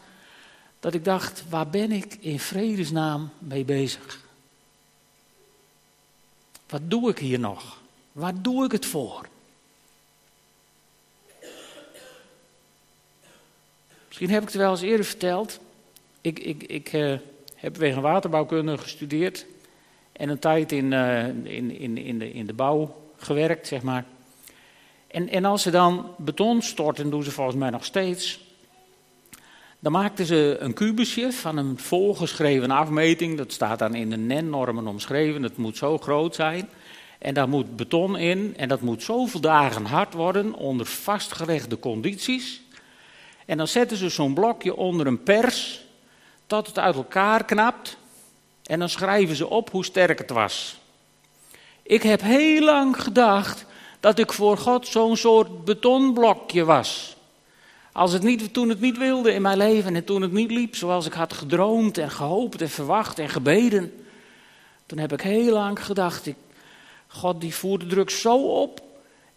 Dat 0.79 0.93
ik 0.93 1.05
dacht, 1.05 1.43
waar 1.49 1.69
ben 1.69 1.91
ik 1.91 2.17
in 2.19 2.39
vredesnaam 2.39 3.29
mee 3.37 3.65
bezig? 3.65 4.27
Wat 6.69 6.81
doe 6.83 7.09
ik 7.09 7.17
hier 7.17 7.39
nog? 7.39 7.81
Waar 8.11 8.41
doe 8.41 8.65
ik 8.65 8.71
het 8.71 8.85
voor? 8.85 9.27
Misschien 14.07 14.29
heb 14.29 14.41
ik 14.41 14.47
het 14.47 14.57
wel 14.57 14.71
eens 14.71 14.81
eerder 14.81 15.05
verteld. 15.05 15.59
Ik, 16.21 16.39
ik, 16.39 16.63
ik 16.63 16.93
uh, 16.93 17.17
heb 17.55 17.77
wegen 17.77 18.01
waterbouwkunde 18.01 18.77
gestudeerd. 18.77 19.45
En 20.11 20.29
een 20.29 20.39
tijd 20.39 20.71
in, 20.71 20.91
uh, 20.91 21.27
in, 21.27 21.71
in, 21.71 21.97
in, 21.97 22.19
de, 22.19 22.31
in 22.31 22.45
de 22.45 22.53
bouw 22.53 23.01
gewerkt, 23.17 23.67
zeg 23.67 23.81
maar. 23.81 24.05
En, 25.07 25.29
en 25.29 25.45
als 25.45 25.61
ze 25.61 25.71
dan 25.71 26.13
beton 26.17 26.61
storten, 26.61 27.09
doen 27.09 27.23
ze 27.23 27.31
volgens 27.31 27.57
mij 27.57 27.69
nog 27.69 27.85
steeds. 27.85 28.39
Dan 29.81 29.91
maakten 29.91 30.25
ze 30.25 30.57
een 30.59 30.73
kubusje 30.73 31.31
van 31.31 31.57
een 31.57 31.79
volgeschreven 31.79 32.71
afmeting. 32.71 33.37
Dat 33.37 33.51
staat 33.51 33.79
dan 33.79 33.95
in 33.95 34.09
de 34.09 34.17
NEN-normen 34.17 34.87
omschreven. 34.87 35.41
Dat 35.41 35.57
moet 35.57 35.77
zo 35.77 35.97
groot 35.97 36.35
zijn. 36.35 36.69
En 37.19 37.33
daar 37.33 37.49
moet 37.49 37.75
beton 37.75 38.17
in. 38.17 38.53
En 38.57 38.67
dat 38.67 38.81
moet 38.81 39.03
zoveel 39.03 39.39
dagen 39.39 39.85
hard 39.85 40.13
worden 40.13 40.53
onder 40.53 40.85
vastgelegde 40.85 41.79
condities. 41.79 42.61
En 43.45 43.57
dan 43.57 43.67
zetten 43.67 43.97
ze 43.97 44.09
zo'n 44.09 44.33
blokje 44.33 44.75
onder 44.75 45.07
een 45.07 45.23
pers. 45.23 45.85
Tot 46.47 46.67
het 46.67 46.79
uit 46.79 46.95
elkaar 46.95 47.45
knapt. 47.45 47.97
En 48.63 48.79
dan 48.79 48.89
schrijven 48.89 49.35
ze 49.35 49.49
op 49.49 49.71
hoe 49.71 49.85
sterk 49.85 50.17
het 50.17 50.29
was. 50.29 50.77
Ik 51.83 52.03
heb 52.03 52.21
heel 52.21 52.61
lang 52.61 53.03
gedacht 53.03 53.65
dat 53.99 54.19
ik 54.19 54.33
voor 54.33 54.57
God 54.57 54.87
zo'n 54.87 55.17
soort 55.17 55.65
betonblokje 55.65 56.65
was. 56.65 57.17
Als 57.91 58.13
het 58.13 58.23
niet, 58.23 58.53
toen 58.53 58.69
het 58.69 58.79
niet 58.79 58.97
wilde 58.97 59.33
in 59.33 59.41
mijn 59.41 59.57
leven 59.57 59.95
en 59.95 60.03
toen 60.03 60.21
het 60.21 60.31
niet 60.31 60.51
liep 60.51 60.75
zoals 60.75 61.05
ik 61.05 61.13
had 61.13 61.33
gedroomd 61.33 61.97
en 61.97 62.11
gehoopt 62.11 62.61
en 62.61 62.69
verwacht 62.69 63.19
en 63.19 63.29
gebeden. 63.29 64.05
Toen 64.85 64.97
heb 64.97 65.13
ik 65.13 65.21
heel 65.21 65.53
lang 65.53 65.85
gedacht, 65.85 66.29
God 67.07 67.41
die 67.41 67.55
voert 67.55 67.81
de 67.81 67.87
druk 67.87 68.09
zo 68.09 68.35
op 68.35 68.81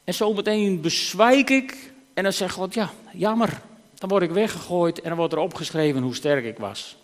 en 0.05 0.15
zo 0.15 0.33
meteen 0.33 0.81
bezwijk 0.81 1.51
ik. 1.51 1.93
En 2.15 2.23
dan 2.23 2.33
zegt 2.33 2.55
God, 2.55 2.75
ja, 2.75 2.91
jammer. 3.13 3.61
Dan 3.95 4.09
word 4.09 4.23
ik 4.23 4.31
weggegooid 4.31 5.01
en 5.01 5.09
dan 5.09 5.19
wordt 5.19 5.33
er 5.33 5.39
opgeschreven 5.39 6.03
hoe 6.03 6.15
sterk 6.15 6.45
ik 6.45 6.59
was. 6.59 6.97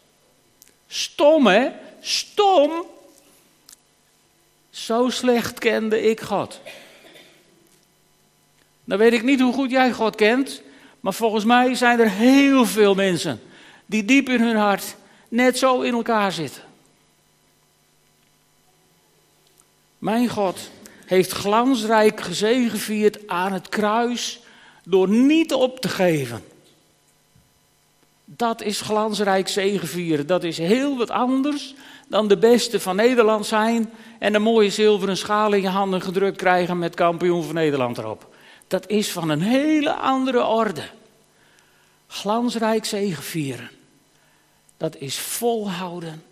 Stom 0.86 1.46
hè, 1.46 1.68
stom. 2.00 2.70
Zo 4.70 5.08
slecht 5.08 5.58
kende 5.58 6.02
ik 6.10 6.20
God. 6.20 6.60
Dan 8.84 8.98
weet 8.98 9.12
ik 9.12 9.22
niet 9.22 9.40
hoe 9.40 9.52
goed 9.52 9.70
jij 9.70 9.92
God 9.92 10.14
kent, 10.14 10.62
maar 11.00 11.14
volgens 11.14 11.44
mij 11.44 11.74
zijn 11.74 12.00
er 12.00 12.10
heel 12.10 12.66
veel 12.66 12.94
mensen 12.94 13.40
die 13.86 14.04
diep 14.04 14.28
in 14.28 14.40
hun 14.40 14.56
hart 14.56 14.96
net 15.28 15.58
zo 15.58 15.80
in 15.80 15.92
elkaar 15.92 16.32
zitten. 16.32 16.62
Mijn 19.98 20.28
God 20.28 20.70
heeft 21.06 21.30
glansrijk 21.30 22.20
gezegevierd 22.20 23.28
aan 23.28 23.52
het 23.52 23.68
kruis 23.68 24.40
door 24.84 25.08
niet 25.08 25.52
op 25.52 25.80
te 25.80 25.88
geven. 25.88 26.44
Dat 28.24 28.62
is 28.62 28.80
glansrijk 28.80 29.48
zegevieren. 29.48 30.26
Dat 30.26 30.44
is 30.44 30.58
heel 30.58 30.96
wat 30.96 31.10
anders 31.10 31.74
dan 32.08 32.28
de 32.28 32.38
beste 32.38 32.80
van 32.80 32.96
Nederland 32.96 33.46
zijn 33.46 33.90
en 34.18 34.34
een 34.34 34.42
mooie 34.42 34.70
zilveren 34.70 35.16
schaal 35.16 35.52
in 35.52 35.62
je 35.62 35.68
handen 35.68 36.00
gedrukt 36.00 36.36
krijgen 36.36 36.78
met 36.78 36.94
kampioen 36.94 37.44
van 37.44 37.54
Nederland 37.54 37.98
erop. 37.98 38.36
Dat 38.68 38.88
is 38.88 39.12
van 39.12 39.28
een 39.28 39.42
hele 39.42 39.92
andere 39.92 40.44
orde. 40.44 40.88
Glansrijk 42.06 42.84
zegevieren. 42.84 43.70
Dat 44.76 44.96
is 44.96 45.18
volhouden. 45.18 46.22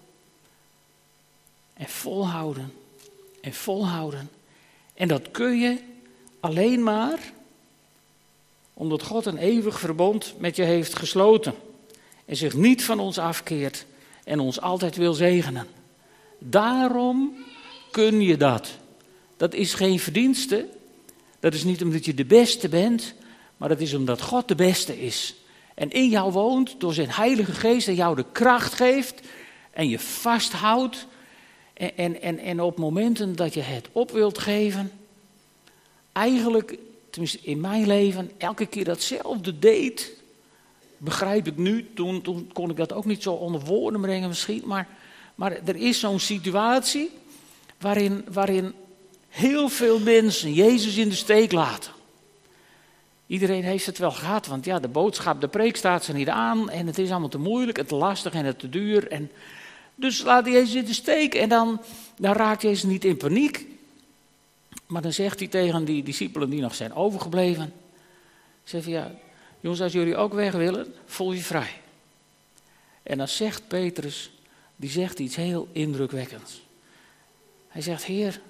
En 1.74 1.88
volhouden. 1.88 2.72
En 3.40 3.54
volhouden. 3.54 4.30
En 4.94 5.08
dat 5.08 5.30
kun 5.30 5.58
je 5.58 5.78
alleen 6.40 6.82
maar 6.82 7.18
omdat 8.74 9.02
God 9.02 9.26
een 9.26 9.38
eeuwig 9.38 9.78
verbond 9.78 10.34
met 10.38 10.56
je 10.56 10.62
heeft 10.62 10.96
gesloten. 10.96 11.54
En 12.24 12.36
zich 12.36 12.54
niet 12.54 12.84
van 12.84 13.00
ons 13.00 13.18
afkeert 13.18 13.86
en 14.24 14.40
ons 14.40 14.60
altijd 14.60 14.96
wil 14.96 15.12
zegenen. 15.12 15.66
Daarom 16.38 17.36
kun 17.90 18.20
je 18.20 18.36
dat. 18.36 18.70
Dat 19.36 19.54
is 19.54 19.74
geen 19.74 20.00
verdienste, 20.00 20.68
dat 21.40 21.54
is 21.54 21.64
niet 21.64 21.82
omdat 21.82 22.04
je 22.04 22.14
de 22.14 22.24
beste 22.24 22.68
bent, 22.68 23.14
maar 23.56 23.68
dat 23.68 23.80
is 23.80 23.94
omdat 23.94 24.20
God 24.20 24.48
de 24.48 24.54
beste 24.54 25.00
is. 25.00 25.34
En 25.74 25.90
in 25.90 26.08
jou 26.08 26.32
woont 26.32 26.74
door 26.78 26.94
zijn 26.94 27.10
Heilige 27.10 27.52
Geest 27.52 27.88
en 27.88 27.94
jou 27.94 28.16
de 28.16 28.24
kracht 28.32 28.74
geeft 28.74 29.20
en 29.70 29.88
je 29.88 29.98
vasthoudt. 29.98 31.06
En, 31.72 32.22
en, 32.22 32.38
en, 32.38 32.60
op 32.60 32.78
momenten 32.78 33.36
dat 33.36 33.54
je 33.54 33.60
het 33.60 33.88
op 33.92 34.10
wilt 34.10 34.38
geven, 34.38 34.92
eigenlijk, 36.12 36.78
tenminste 37.10 37.38
in 37.42 37.60
mijn 37.60 37.86
leven, 37.86 38.30
elke 38.38 38.66
keer 38.66 38.84
datzelfde 38.84 39.58
deed. 39.58 40.12
Begrijp 40.98 41.46
ik 41.46 41.56
nu, 41.56 41.86
toen, 41.94 42.22
toen 42.22 42.50
kon 42.52 42.70
ik 42.70 42.76
dat 42.76 42.92
ook 42.92 43.04
niet 43.04 43.22
zo 43.22 43.32
onder 43.32 43.60
woorden 43.60 44.00
brengen 44.00 44.28
misschien, 44.28 44.62
maar, 44.64 44.88
maar 45.34 45.52
er 45.64 45.76
is 45.76 46.00
zo'n 46.00 46.20
situatie 46.20 47.10
waarin, 47.78 48.24
waarin 48.32 48.74
heel 49.36 49.68
veel 49.68 49.98
mensen 49.98 50.52
Jezus 50.52 50.96
in 50.96 51.08
de 51.08 51.14
steek 51.14 51.52
laten. 51.52 51.92
Iedereen 53.26 53.64
heeft 53.64 53.86
het 53.86 53.98
wel 53.98 54.10
gehad, 54.10 54.46
want 54.46 54.64
ja, 54.64 54.78
de 54.78 54.88
boodschap, 54.88 55.40
de 55.40 55.48
preek 55.48 55.76
staat 55.76 56.04
ze 56.04 56.12
niet 56.12 56.28
aan 56.28 56.70
en 56.70 56.86
het 56.86 56.98
is 56.98 57.10
allemaal 57.10 57.28
te 57.28 57.38
moeilijk, 57.38 57.76
het 57.76 57.88
te 57.88 57.94
lastig 57.94 58.32
en 58.32 58.44
het 58.44 58.58
te 58.58 58.68
duur. 58.68 59.08
En 59.08 59.30
dus 59.94 60.22
laat 60.22 60.46
Jezus 60.46 60.74
in 60.74 60.84
de 60.84 60.92
steek 60.92 61.34
en 61.34 61.48
dan, 61.48 61.80
dan 62.16 62.32
raakt 62.32 62.62
Jezus 62.62 62.82
niet 62.82 63.04
in 63.04 63.16
paniek. 63.16 63.66
Maar 64.86 65.02
dan 65.02 65.12
zegt 65.12 65.38
hij 65.38 65.48
tegen 65.48 65.84
die 65.84 66.02
discipelen 66.02 66.50
die 66.50 66.60
nog 66.60 66.74
zijn 66.74 66.94
overgebleven, 66.94 67.72
zegt 68.64 68.84
hij, 68.84 68.94
ja, 68.94 69.14
jongens, 69.60 69.80
als 69.80 69.92
jullie 69.92 70.16
ook 70.16 70.32
weg 70.32 70.52
willen, 70.52 70.94
voel 71.06 71.32
je 71.32 71.40
vrij. 71.40 71.80
En 73.02 73.18
dan 73.18 73.28
zegt 73.28 73.68
Petrus, 73.68 74.30
die 74.76 74.90
zegt 74.90 75.18
iets 75.18 75.36
heel 75.36 75.68
indrukwekkends. 75.72 76.62
Hij 77.68 77.82
zegt, 77.82 78.04
Heer, 78.04 78.40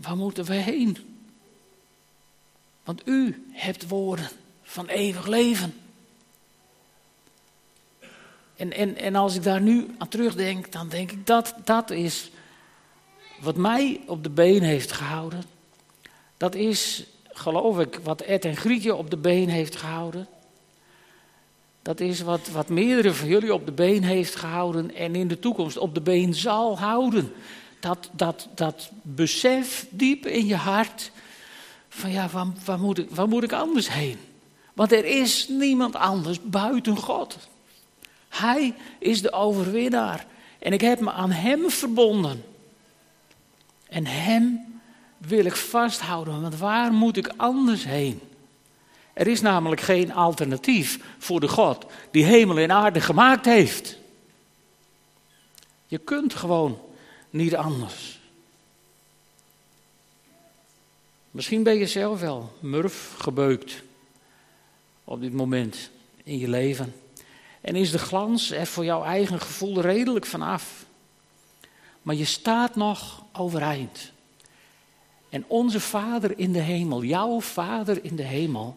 waar 0.00 0.16
moeten 0.16 0.44
we 0.44 0.54
heen? 0.54 0.96
Want 2.84 3.08
u 3.08 3.46
hebt 3.52 3.88
woorden 3.88 4.28
van 4.62 4.86
eeuwig 4.86 5.26
leven. 5.26 5.74
En, 8.56 8.72
en, 8.72 8.96
en 8.96 9.14
als 9.14 9.34
ik 9.34 9.42
daar 9.42 9.60
nu 9.60 9.86
aan 9.98 10.08
terugdenk, 10.08 10.72
dan 10.72 10.88
denk 10.88 11.12
ik 11.12 11.26
dat 11.26 11.54
dat 11.64 11.90
is 11.90 12.30
wat 13.40 13.56
mij 13.56 14.00
op 14.06 14.22
de 14.22 14.30
been 14.30 14.62
heeft 14.62 14.92
gehouden. 14.92 15.42
Dat 16.36 16.54
is, 16.54 17.06
geloof 17.32 17.78
ik, 17.78 18.00
wat 18.02 18.20
Ed 18.20 18.44
en 18.44 18.56
Grietje 18.56 18.94
op 18.94 19.10
de 19.10 19.16
been 19.16 19.48
heeft 19.48 19.76
gehouden. 19.76 20.28
Dat 21.82 22.00
is 22.00 22.20
wat, 22.20 22.48
wat 22.48 22.68
meerdere 22.68 23.14
van 23.14 23.28
jullie 23.28 23.54
op 23.54 23.66
de 23.66 23.72
been 23.72 24.02
heeft 24.02 24.34
gehouden 24.34 24.94
en 24.94 25.14
in 25.14 25.28
de 25.28 25.38
toekomst 25.38 25.76
op 25.76 25.94
de 25.94 26.00
been 26.00 26.34
zal 26.34 26.78
houden. 26.78 27.32
Dat, 27.84 28.08
dat, 28.12 28.48
dat 28.54 28.90
besef 29.02 29.86
diep 29.90 30.26
in 30.26 30.46
je 30.46 30.56
hart 30.56 31.10
van 31.88 32.10
ja, 32.10 32.28
waar, 32.28 32.46
waar, 32.64 32.78
moet 32.78 32.98
ik, 32.98 33.10
waar 33.10 33.28
moet 33.28 33.42
ik 33.42 33.52
anders 33.52 33.88
heen? 33.88 34.18
Want 34.72 34.92
er 34.92 35.04
is 35.04 35.48
niemand 35.48 35.96
anders 35.96 36.40
buiten 36.42 36.96
God. 36.96 37.36
Hij 38.28 38.74
is 38.98 39.22
de 39.22 39.32
overwinnaar. 39.32 40.26
En 40.58 40.72
ik 40.72 40.80
heb 40.80 41.00
me 41.00 41.12
aan 41.12 41.30
Hem 41.30 41.70
verbonden. 41.70 42.44
En 43.88 44.06
Hem 44.06 44.60
wil 45.18 45.44
ik 45.44 45.56
vasthouden, 45.56 46.40
want 46.40 46.58
waar 46.58 46.92
moet 46.92 47.16
ik 47.16 47.32
anders 47.36 47.84
heen? 47.84 48.20
Er 49.12 49.26
is 49.26 49.40
namelijk 49.40 49.80
geen 49.80 50.12
alternatief 50.12 50.98
voor 51.18 51.40
de 51.40 51.48
God 51.48 51.86
die 52.10 52.24
hemel 52.24 52.58
en 52.58 52.72
aarde 52.72 53.00
gemaakt 53.00 53.44
heeft. 53.44 53.98
Je 55.86 55.98
kunt 55.98 56.34
gewoon 56.34 56.78
niet 57.34 57.56
anders. 57.56 58.18
Misschien 61.30 61.62
ben 61.62 61.74
je 61.74 61.86
zelf 61.86 62.20
wel 62.20 62.52
murf 62.60 63.14
gebeukt 63.18 63.82
op 65.04 65.20
dit 65.20 65.32
moment 65.32 65.90
in 66.22 66.38
je 66.38 66.48
leven. 66.48 66.94
En 67.60 67.76
is 67.76 67.90
de 67.90 67.98
glans 67.98 68.50
er 68.50 68.66
voor 68.66 68.84
jouw 68.84 69.04
eigen 69.04 69.40
gevoel 69.40 69.80
redelijk 69.80 70.26
vanaf. 70.26 70.86
Maar 72.02 72.14
je 72.14 72.24
staat 72.24 72.76
nog 72.76 73.24
overeind. 73.32 74.12
En 75.28 75.44
onze 75.46 75.80
Vader 75.80 76.38
in 76.38 76.52
de 76.52 76.60
hemel, 76.60 77.02
jouw 77.02 77.40
Vader 77.40 78.04
in 78.04 78.16
de 78.16 78.22
hemel, 78.22 78.76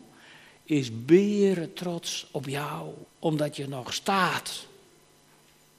is 0.63 1.05
beren 1.05 1.73
trots 1.73 2.27
op 2.31 2.47
jou, 2.47 2.89
omdat 3.19 3.55
je 3.55 3.67
nog 3.67 3.93
staat. 3.93 4.65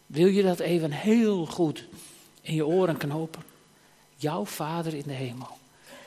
Wil 0.07 0.27
je 0.27 0.43
dat 0.43 0.59
even 0.59 0.91
heel 0.91 1.47
goed 1.47 1.89
in 2.49 2.55
je 2.55 2.67
oren 2.67 2.97
knopen? 2.97 3.43
Jouw 4.17 4.45
Vader 4.45 4.95
in 4.95 5.05
de 5.07 5.13
hemel 5.13 5.59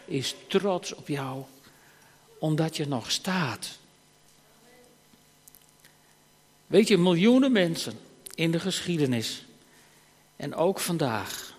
is 0.05 0.35
trots 0.47 0.93
op 0.93 1.07
jou, 1.07 1.43
omdat 2.39 2.77
je 2.77 2.87
nog 2.87 3.11
staat. 3.11 3.79
Weet 6.67 6.87
je, 6.87 6.97
miljoenen 6.97 7.51
mensen 7.51 7.99
in 8.35 8.51
de 8.51 8.59
geschiedenis 8.59 9.45
en 10.35 10.55
ook 10.55 10.79
vandaag 10.79 11.53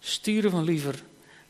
stierven 0.00 0.64
liever 0.64 1.02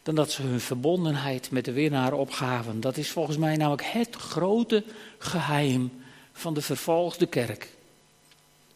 dan 0.02 0.14
dat 0.14 0.30
ze 0.30 0.42
hun 0.42 0.60
verbondenheid 0.60 1.50
met 1.50 1.64
de 1.64 1.72
winnaar 1.72 2.12
opgaven. 2.12 2.80
Dat 2.80 2.96
is 2.96 3.10
volgens 3.10 3.36
mij 3.36 3.56
namelijk 3.56 3.84
het 3.84 4.16
grote 4.16 4.84
geheim 5.18 5.92
van 6.32 6.54
de 6.54 6.62
vervolgde 6.62 7.26
kerk. 7.26 7.68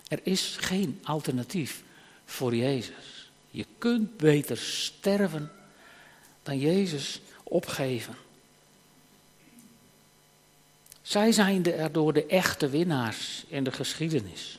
Er 0.08 0.20
is 0.22 0.56
geen 0.60 1.00
alternatief 1.04 1.82
voor 2.24 2.54
Jezus. 2.54 3.21
Je 3.52 3.66
kunt 3.78 4.16
beter 4.16 4.56
sterven 4.56 5.50
dan 6.42 6.58
Jezus 6.58 7.20
opgeven. 7.42 8.14
Zij 11.02 11.32
zijn 11.32 11.72
erdoor 11.72 12.12
de 12.12 12.26
echte 12.26 12.68
winnaars 12.68 13.44
in 13.48 13.64
de 13.64 13.72
geschiedenis. 13.72 14.58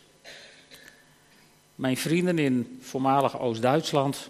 Mijn 1.75 1.97
vrienden 1.97 2.39
in 2.39 2.79
voormalig 2.81 3.39
Oost-Duitsland 3.39 4.29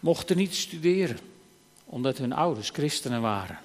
mochten 0.00 0.36
niet 0.36 0.54
studeren, 0.54 1.18
omdat 1.84 2.18
hun 2.18 2.32
ouders 2.32 2.70
christenen 2.70 3.20
waren. 3.20 3.58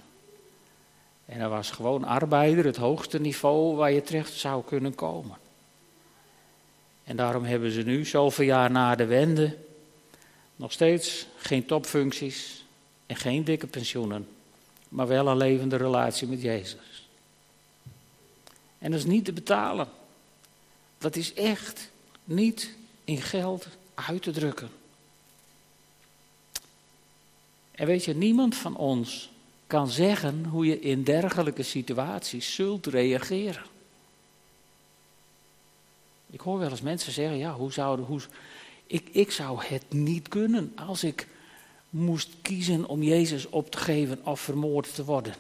En 1.26 1.40
er 1.40 1.50
was 1.50 1.72
gewoon 1.72 2.04
arbeider, 2.04 2.66
het 2.66 2.78
hoogste 2.78 3.20
niveau 3.20 3.76
waar 3.76 3.92
je 3.92 4.02
terecht 4.02 4.34
zou 4.34 4.64
kunnen 4.64 4.96
komen. 4.96 5.38
En 7.04 7.16
daarom 7.16 7.44
hebben 7.44 7.72
ze 7.72 7.82
nu, 7.82 8.06
zoveel 8.06 8.46
jaar 8.46 8.72
na 8.72 8.96
de 8.96 9.06
wende, 9.06 9.58
nog 10.60 10.72
steeds 10.72 11.26
geen 11.38 11.66
topfuncties 11.66 12.64
en 13.06 13.16
geen 13.16 13.44
dikke 13.44 13.68
pensioenen, 13.68 14.28
maar 14.90 15.08
wel 15.08 15.28
een 15.28 15.38
levende 15.38 15.76
relatie 15.76 16.28
met 16.28 16.42
Jezus. 16.42 17.08
En 18.78 18.92
dat 18.92 19.00
is 19.00 19.06
niet 19.06 19.26
te 19.26 19.34
betalen. 19.34 19.88
Dat 20.98 21.16
is 21.16 21.34
echt 21.34 21.90
niet 22.24 22.76
in 23.04 23.22
geld 23.22 23.68
uit 23.94 24.22
te 24.22 24.32
drukken. 24.32 24.70
En 27.72 27.86
weet 27.86 28.06
je, 28.06 28.16
niemand 28.16 28.56
van 28.56 28.78
ons 28.78 29.30
kan 29.68 29.88
zeggen 29.88 30.46
hoe 30.46 30.66
je 30.66 30.80
in 30.80 31.04
dergelijke 31.04 31.64
situaties 31.64 32.54
zult 32.56 32.86
reageren. 32.86 33.66
Ik 36.30 36.40
hoor 36.40 36.60
wel 36.60 36.70
eens 36.70 36.82
mensen 36.82 37.12
zeggen, 37.12 37.38
ja, 37.38 37.54
hoe 37.54 37.72
zou, 37.72 38.02
hoe, 38.02 38.22
ik, 38.90 39.10
ik 39.12 39.32
zou 39.32 39.64
het 39.64 39.84
niet 39.90 40.28
kunnen 40.28 40.72
als 40.76 41.04
ik 41.04 41.28
moest 41.90 42.30
kiezen 42.42 42.88
om 42.88 43.04
Jezus 43.04 43.50
op 43.50 43.72
te 43.72 43.78
geven 43.78 44.26
of 44.26 44.40
vermoord 44.40 44.96
te 44.96 45.06
worden. 45.06 45.34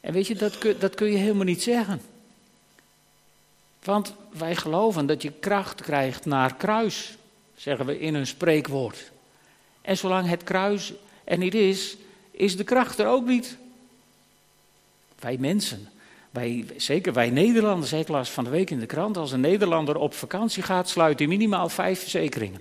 En 0.00 0.12
weet 0.12 0.26
je, 0.26 0.34
dat 0.34 0.58
kun, 0.58 0.76
dat 0.78 0.94
kun 0.94 1.10
je 1.10 1.16
helemaal 1.16 1.44
niet 1.44 1.62
zeggen. 1.62 2.00
Want 3.84 4.14
wij 4.30 4.56
geloven 4.56 5.06
dat 5.06 5.22
je 5.22 5.32
kracht 5.32 5.82
krijgt 5.82 6.24
naar 6.24 6.56
kruis, 6.56 7.16
zeggen 7.56 7.86
we 7.86 7.98
in 7.98 8.14
een 8.14 8.26
spreekwoord. 8.26 9.10
En 9.80 9.96
zolang 9.96 10.28
het 10.28 10.44
kruis 10.44 10.92
er 11.24 11.38
niet 11.38 11.54
is, 11.54 11.96
is 12.30 12.56
de 12.56 12.64
kracht 12.64 12.98
er 12.98 13.06
ook 13.06 13.26
niet. 13.26 13.56
Wij 15.18 15.36
mensen, 15.36 15.88
wij, 16.38 16.66
zeker 16.76 17.12
wij 17.12 17.30
Nederlanders, 17.30 17.92
ik 17.92 18.08
las 18.08 18.30
van 18.30 18.44
de 18.44 18.50
week 18.50 18.70
in 18.70 18.78
de 18.78 18.86
krant, 18.86 19.16
als 19.16 19.32
een 19.32 19.40
Nederlander 19.40 19.96
op 19.96 20.14
vakantie 20.14 20.62
gaat, 20.62 20.88
sluit 20.88 21.18
hij 21.18 21.28
minimaal 21.28 21.68
vijf 21.68 22.00
verzekeringen. 22.00 22.60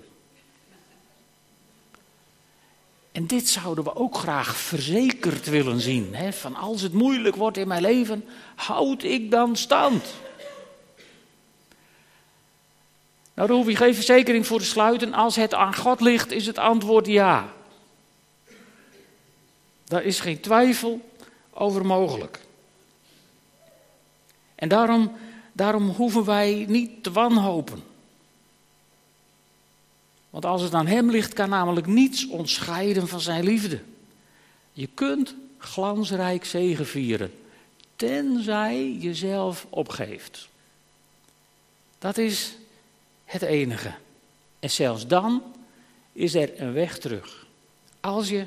En 3.11 3.27
dit 3.27 3.47
zouden 3.47 3.83
we 3.83 3.95
ook 3.95 4.15
graag 4.15 4.55
verzekerd 4.55 5.49
willen 5.49 5.79
zien. 5.79 6.15
Hè? 6.15 6.33
Van 6.33 6.55
als 6.55 6.81
het 6.81 6.93
moeilijk 6.93 7.35
wordt 7.35 7.57
in 7.57 7.67
mijn 7.67 7.81
leven, 7.81 8.25
houd 8.55 9.03
ik 9.03 9.31
dan 9.31 9.55
stand. 9.55 10.03
Nou, 13.33 13.47
daar 13.47 13.57
hoef 13.57 13.67
je 13.67 13.75
geen 13.75 13.95
verzekering 13.95 14.47
voor 14.47 14.59
te 14.59 14.65
sluiten. 14.65 15.13
Als 15.13 15.35
het 15.35 15.53
aan 15.53 15.75
God 15.75 16.01
ligt, 16.01 16.31
is 16.31 16.45
het 16.45 16.57
antwoord 16.57 17.07
ja. 17.07 17.53
Daar 19.83 20.03
is 20.03 20.19
geen 20.19 20.39
twijfel 20.39 21.09
over 21.53 21.85
mogelijk. 21.85 22.39
En 24.57 24.69
daarom, 24.69 25.11
daarom 25.51 25.89
hoeven 25.89 26.25
wij 26.25 26.65
niet 26.67 27.03
te 27.03 27.11
wanhopen. 27.11 27.83
Want 30.29 30.45
als 30.45 30.61
het 30.61 30.73
aan 30.73 30.87
Hem 30.87 31.09
ligt, 31.09 31.33
kan 31.33 31.49
namelijk 31.49 31.87
niets 31.87 32.27
ons 32.27 32.53
scheiden 32.53 33.07
van 33.07 33.19
Zijn 33.19 33.43
liefde. 33.43 33.81
Je 34.73 34.89
kunt 34.93 35.35
glansrijk 35.57 36.45
zegevieren, 36.45 37.33
tenzij 37.95 38.75
je 38.75 38.97
jezelf 38.97 39.65
opgeeft. 39.69 40.47
Dat 41.99 42.17
is 42.17 42.57
het 43.25 43.41
enige. 43.41 43.93
En 44.59 44.69
zelfs 44.69 45.07
dan 45.07 45.43
is 46.13 46.35
er 46.35 46.61
een 46.61 46.73
weg 46.73 46.99
terug. 46.99 47.45
Als 47.99 48.29
je 48.29 48.45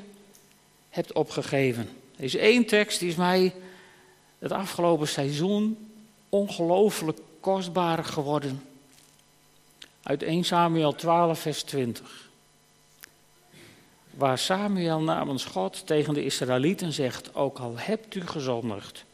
hebt 0.88 1.12
opgegeven. 1.12 1.88
Er 2.16 2.24
is 2.24 2.36
één 2.36 2.66
tekst 2.66 2.98
die 2.98 3.08
is 3.08 3.14
mij 3.14 3.54
het 4.38 4.52
afgelopen 4.52 5.08
seizoen 5.08 5.89
ongelooflijk 6.30 7.18
kostbaar 7.40 8.04
geworden. 8.04 8.62
Uit 10.02 10.22
1 10.22 10.44
Samuel 10.44 10.94
12, 10.94 11.40
vers 11.40 11.62
20. 11.62 12.28
waar 14.10 14.38
Samuel 14.38 15.00
namens 15.00 15.44
God 15.44 15.86
tegen 15.86 16.14
de 16.14 16.24
Israëlieten 16.24 16.92
zegt: 16.92 17.34
Ook 17.34 17.58
al 17.58 17.78
hebt 17.78 18.14
u 18.14 18.26
gezondigd, 18.26 19.04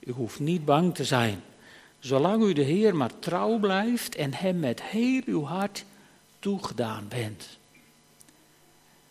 u 0.00 0.12
hoeft 0.12 0.40
niet 0.40 0.64
bang 0.64 0.94
te 0.94 1.04
zijn. 1.04 1.42
Zolang 1.98 2.42
u 2.42 2.52
de 2.52 2.62
Heer 2.62 2.96
maar 2.96 3.18
trouw 3.18 3.58
blijft 3.58 4.14
en 4.14 4.34
Hem 4.34 4.58
met 4.58 4.82
heel 4.82 5.22
uw 5.26 5.44
hart 5.44 5.84
toegedaan 6.38 7.08
bent. 7.08 7.58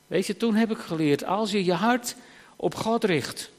Weet 0.08 0.26
je, 0.26 0.38
toen 0.38 0.56
heb 0.56 0.72
ik 0.72 0.78
geleerd, 0.78 1.24
als 1.24 1.52
je 1.52 1.66
je 1.66 1.74
hart 1.74 2.16
op 2.56 2.76
God 2.76 3.04
richt 3.04 3.50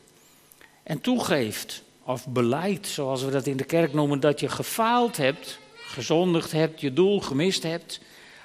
en 0.83 1.01
toegeeft, 1.01 1.83
of 2.05 2.27
beleidt, 2.27 2.87
zoals 2.87 3.23
we 3.23 3.31
dat 3.31 3.47
in 3.47 3.57
de 3.57 3.65
kerk 3.65 3.93
noemen, 3.93 4.21
dat 4.21 4.41
je 4.41 4.49
gefaald 4.49 5.17
hebt, 5.17 5.59
gezondigd 5.75 6.53
hebt, 6.53 6.81
je 6.81 6.93
doel 6.93 7.21
gemist 7.21 7.63
hebt. 7.63 8.01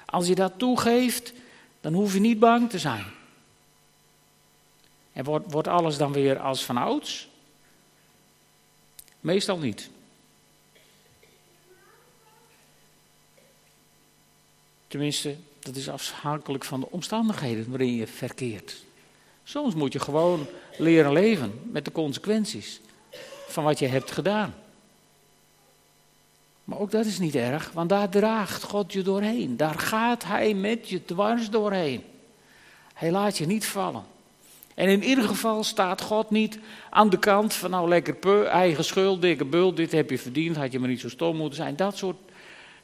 Als 0.06 0.26
je 0.26 0.34
dat 0.34 0.52
toegeeft, 0.56 1.32
dan 1.80 1.92
hoef 1.92 2.14
je 2.14 2.20
niet 2.20 2.38
bang 2.38 2.70
te 2.70 2.78
zijn. 2.78 3.04
En 5.12 5.24
wordt, 5.24 5.52
wordt 5.52 5.68
alles 5.68 5.96
dan 5.96 6.12
weer 6.12 6.38
als 6.38 6.64
van 6.64 6.76
ouds? 6.76 7.28
Meestal 9.20 9.58
niet. 9.58 9.90
Tenminste, 14.88 15.36
dat 15.58 15.76
is 15.76 15.88
afhankelijk 15.88 16.64
van 16.64 16.80
de 16.80 16.90
omstandigheden 16.90 17.68
waarin 17.68 17.94
je 17.94 18.06
verkeert. 18.06 18.76
Soms 19.44 19.74
moet 19.74 19.92
je 19.92 20.00
gewoon 20.00 20.46
leren 20.78 21.12
leven 21.12 21.60
met 21.72 21.84
de 21.84 21.92
consequenties 21.92 22.80
van 23.58 23.66
wat 23.66 23.78
je 23.78 23.86
hebt 23.86 24.10
gedaan. 24.10 24.54
Maar 26.64 26.78
ook 26.78 26.90
dat 26.90 27.06
is 27.06 27.18
niet 27.18 27.34
erg, 27.34 27.70
want 27.72 27.88
daar 27.88 28.08
draagt 28.08 28.62
God 28.62 28.92
je 28.92 29.02
doorheen. 29.02 29.56
Daar 29.56 29.78
gaat 29.78 30.24
Hij 30.24 30.54
met 30.54 30.88
je 30.88 31.04
dwars 31.04 31.50
doorheen. 31.50 32.04
Hij 32.94 33.10
laat 33.10 33.38
je 33.38 33.46
niet 33.46 33.66
vallen. 33.66 34.04
En 34.74 34.88
in 34.88 35.04
ieder 35.04 35.24
geval 35.24 35.64
staat 35.64 36.00
God 36.00 36.30
niet 36.30 36.58
aan 36.90 37.10
de 37.10 37.18
kant 37.18 37.54
van 37.54 37.70
nou 37.70 37.88
lekker 37.88 38.14
peu, 38.14 38.44
eigen 38.44 38.84
schuld, 38.84 39.22
dikke 39.22 39.44
bul, 39.44 39.74
dit 39.74 39.92
heb 39.92 40.10
je 40.10 40.18
verdiend, 40.18 40.56
had 40.56 40.72
je 40.72 40.78
maar 40.78 40.88
niet 40.88 41.00
zo 41.00 41.08
stom 41.08 41.36
moeten 41.36 41.56
zijn. 41.56 41.76
Dat 41.76 41.96
soort 41.96 42.16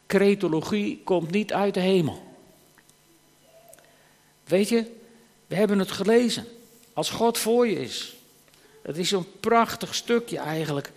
cretologie 0.06 1.00
komt 1.04 1.30
niet 1.30 1.52
uit 1.52 1.74
de 1.74 1.80
hemel. 1.80 2.22
Weet 4.44 4.68
je, 4.68 4.90
we 5.46 5.54
hebben 5.54 5.78
het 5.78 5.90
gelezen. 5.90 6.44
Als 6.92 7.10
God 7.10 7.38
voor 7.38 7.66
je 7.66 7.80
is. 7.80 8.14
Het 8.84 8.96
is 8.96 9.08
zo'n 9.08 9.26
prachtig 9.40 9.94
stukje 9.94 10.38
eigenlijk. 10.38 10.92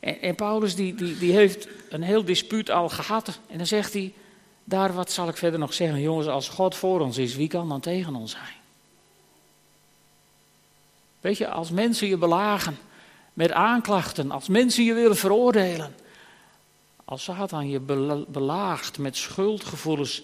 En, 0.00 0.20
en 0.20 0.34
Paulus 0.34 0.74
die, 0.74 0.94
die, 0.94 1.18
die 1.18 1.32
heeft 1.32 1.68
een 1.88 2.02
heel 2.02 2.24
dispuut 2.24 2.70
al 2.70 2.88
gehad. 2.88 3.38
En 3.48 3.56
dan 3.56 3.66
zegt 3.66 3.92
hij, 3.92 4.12
daar 4.64 4.92
wat 4.92 5.10
zal 5.10 5.28
ik 5.28 5.36
verder 5.36 5.58
nog 5.58 5.74
zeggen. 5.74 6.00
Jongens, 6.00 6.26
als 6.26 6.48
God 6.48 6.74
voor 6.74 7.00
ons 7.00 7.18
is, 7.18 7.34
wie 7.36 7.48
kan 7.48 7.68
dan 7.68 7.80
tegen 7.80 8.14
ons 8.14 8.30
zijn? 8.30 8.54
Weet 11.20 11.38
je, 11.38 11.48
als 11.48 11.70
mensen 11.70 12.08
je 12.08 12.16
belagen 12.16 12.78
met 13.32 13.52
aanklachten, 13.52 14.30
als 14.30 14.48
mensen 14.48 14.84
je 14.84 14.94
willen 14.94 15.16
veroordelen, 15.16 15.94
als 17.04 17.24
Satan 17.24 17.68
je 17.68 17.80
belaagt 18.28 18.98
met 18.98 19.16
schuldgevoelens 19.16 20.22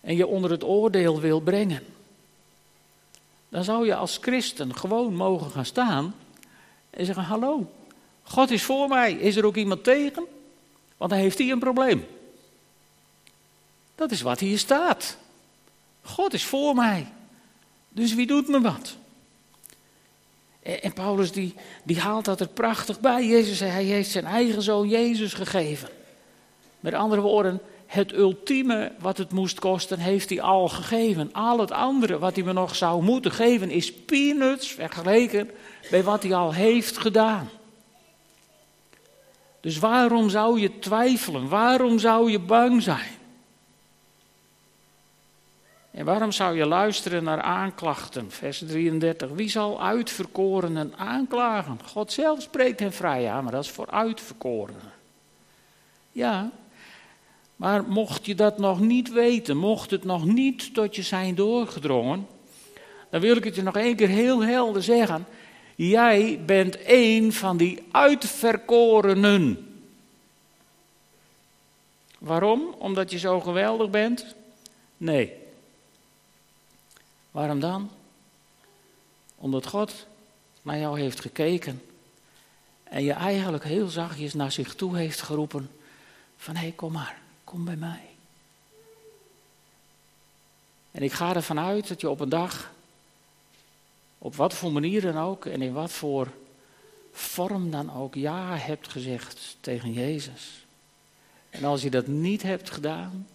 en 0.00 0.16
je 0.16 0.26
onder 0.26 0.50
het 0.50 0.64
oordeel 0.64 1.20
wil 1.20 1.40
brengen, 1.40 1.82
dan 3.48 3.64
zou 3.64 3.86
je 3.86 3.94
als 3.94 4.18
christen 4.20 4.76
gewoon 4.76 5.14
mogen 5.14 5.50
gaan 5.50 5.66
staan 5.66 6.14
en 6.90 7.04
zeggen: 7.04 7.24
Hallo, 7.24 7.72
God 8.22 8.50
is 8.50 8.62
voor 8.62 8.88
mij, 8.88 9.12
is 9.12 9.36
er 9.36 9.44
ook 9.44 9.56
iemand 9.56 9.84
tegen? 9.84 10.24
Want 10.96 11.10
dan 11.10 11.20
heeft 11.20 11.38
hij 11.38 11.50
een 11.50 11.58
probleem. 11.58 12.06
Dat 13.94 14.10
is 14.10 14.20
wat 14.20 14.38
hier 14.38 14.58
staat. 14.58 15.16
God 16.02 16.32
is 16.32 16.44
voor 16.44 16.74
mij. 16.74 17.06
Dus 17.88 18.14
wie 18.14 18.26
doet 18.26 18.48
me 18.48 18.60
wat? 18.60 18.96
En 20.62 20.92
Paulus 20.92 21.32
die, 21.32 21.54
die 21.82 22.00
haalt 22.00 22.24
dat 22.24 22.40
er 22.40 22.48
prachtig 22.48 23.00
bij. 23.00 23.26
Jezus 23.26 23.60
hij 23.60 23.84
heeft 23.84 24.10
zijn 24.10 24.24
eigen 24.24 24.62
zoon 24.62 24.88
Jezus 24.88 25.32
gegeven. 25.32 25.88
Met 26.80 26.94
andere 26.94 27.20
woorden, 27.20 27.60
het 27.90 28.12
ultieme 28.12 28.92
wat 28.98 29.18
het 29.18 29.32
moest 29.32 29.58
kosten, 29.58 29.98
heeft 29.98 30.28
hij 30.28 30.40
al 30.40 30.68
gegeven. 30.68 31.32
Al 31.32 31.58
het 31.58 31.70
andere 31.70 32.18
wat 32.18 32.34
hij 32.34 32.44
me 32.44 32.52
nog 32.52 32.76
zou 32.76 33.02
moeten 33.02 33.32
geven, 33.32 33.70
is 33.70 33.92
peanuts 33.92 34.68
vergeleken 34.68 35.50
bij 35.90 36.02
wat 36.02 36.22
hij 36.22 36.34
al 36.34 36.52
heeft 36.52 36.98
gedaan. 36.98 37.48
Dus 39.60 39.78
waarom 39.78 40.30
zou 40.30 40.60
je 40.60 40.78
twijfelen? 40.78 41.48
Waarom 41.48 41.98
zou 41.98 42.30
je 42.30 42.38
bang 42.38 42.82
zijn? 42.82 43.18
En 45.90 46.04
waarom 46.04 46.32
zou 46.32 46.56
je 46.56 46.66
luisteren 46.66 47.24
naar 47.24 47.40
aanklachten? 47.40 48.30
Vers 48.30 48.58
33. 48.58 49.30
Wie 49.30 49.48
zal 49.48 49.82
uitverkorenen 49.82 50.92
aanklagen? 50.96 51.78
God 51.86 52.12
zelf 52.12 52.42
spreekt 52.42 52.80
hen 52.80 52.92
vrij 52.92 53.30
aan, 53.30 53.42
maar 53.42 53.52
dat 53.52 53.64
is 53.64 53.70
voor 53.70 53.90
uitverkorenen. 53.90 54.92
Ja, 56.12 56.50
maar 57.60 57.84
mocht 57.84 58.26
je 58.26 58.34
dat 58.34 58.58
nog 58.58 58.80
niet 58.80 59.12
weten, 59.12 59.56
mocht 59.56 59.90
het 59.90 60.04
nog 60.04 60.24
niet 60.24 60.74
tot 60.74 60.96
je 60.96 61.02
zijn 61.02 61.34
doorgedrongen, 61.34 62.26
dan 63.10 63.20
wil 63.20 63.36
ik 63.36 63.44
het 63.44 63.54
je 63.54 63.62
nog 63.62 63.76
één 63.76 63.96
keer 63.96 64.08
heel 64.08 64.42
helder 64.42 64.82
zeggen. 64.82 65.26
Jij 65.74 66.40
bent 66.46 66.82
één 66.82 67.32
van 67.32 67.56
die 67.56 67.82
uitverkorenen. 67.90 69.68
Waarom? 72.18 72.74
Omdat 72.78 73.10
je 73.10 73.18
zo 73.18 73.40
geweldig 73.40 73.90
bent? 73.90 74.34
Nee. 74.96 75.32
Waarom 77.30 77.60
dan? 77.60 77.90
Omdat 79.36 79.66
God 79.66 80.06
naar 80.62 80.78
jou 80.78 81.00
heeft 81.00 81.20
gekeken 81.20 81.82
en 82.82 83.02
je 83.02 83.12
eigenlijk 83.12 83.64
heel 83.64 83.88
zachtjes 83.88 84.34
naar 84.34 84.52
zich 84.52 84.74
toe 84.74 84.96
heeft 84.96 85.20
geroepen 85.20 85.70
van 86.36 86.54
hé, 86.54 86.60
hey, 86.60 86.72
kom 86.72 86.92
maar, 86.92 87.19
kom 87.50 87.64
bij 87.64 87.76
mij. 87.76 88.08
En 90.90 91.02
ik 91.02 91.12
ga 91.12 91.34
ervan 91.34 91.58
uit 91.58 91.88
dat 91.88 92.00
je 92.00 92.10
op 92.10 92.20
een 92.20 92.28
dag, 92.28 92.72
op 94.18 94.34
wat 94.36 94.54
voor 94.54 94.72
manier 94.72 95.00
dan 95.00 95.18
ook 95.18 95.46
en 95.46 95.62
in 95.62 95.72
wat 95.72 95.92
voor 95.92 96.32
vorm 97.12 97.70
dan 97.70 97.92
ook, 97.92 98.14
ja 98.14 98.56
hebt 98.56 98.88
gezegd 98.88 99.56
tegen 99.60 99.92
Jezus. 99.92 100.64
En 101.50 101.64
als 101.64 101.82
je 101.82 101.90
dat 101.90 102.06
niet 102.06 102.42
hebt 102.42 102.70
gedaan, 102.70 103.26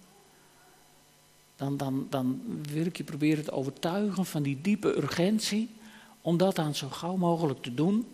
dan, 1.56 1.78
dan, 1.78 2.08
dan 2.10 2.41
wil 2.69 2.86
ik 2.86 2.97
je 2.97 3.04
proberen 3.04 3.43
te 3.43 3.51
overtuigen 3.51 4.25
van 4.25 4.43
die 4.43 4.62
diepe 4.62 4.97
urgentie 4.97 5.69
om 6.21 6.38
dat 6.38 6.56
dan 6.56 6.75
zo 6.75 6.89
gauw 6.89 7.15
mogelijk 7.15 7.62
te 7.62 7.73
doen 7.73 8.08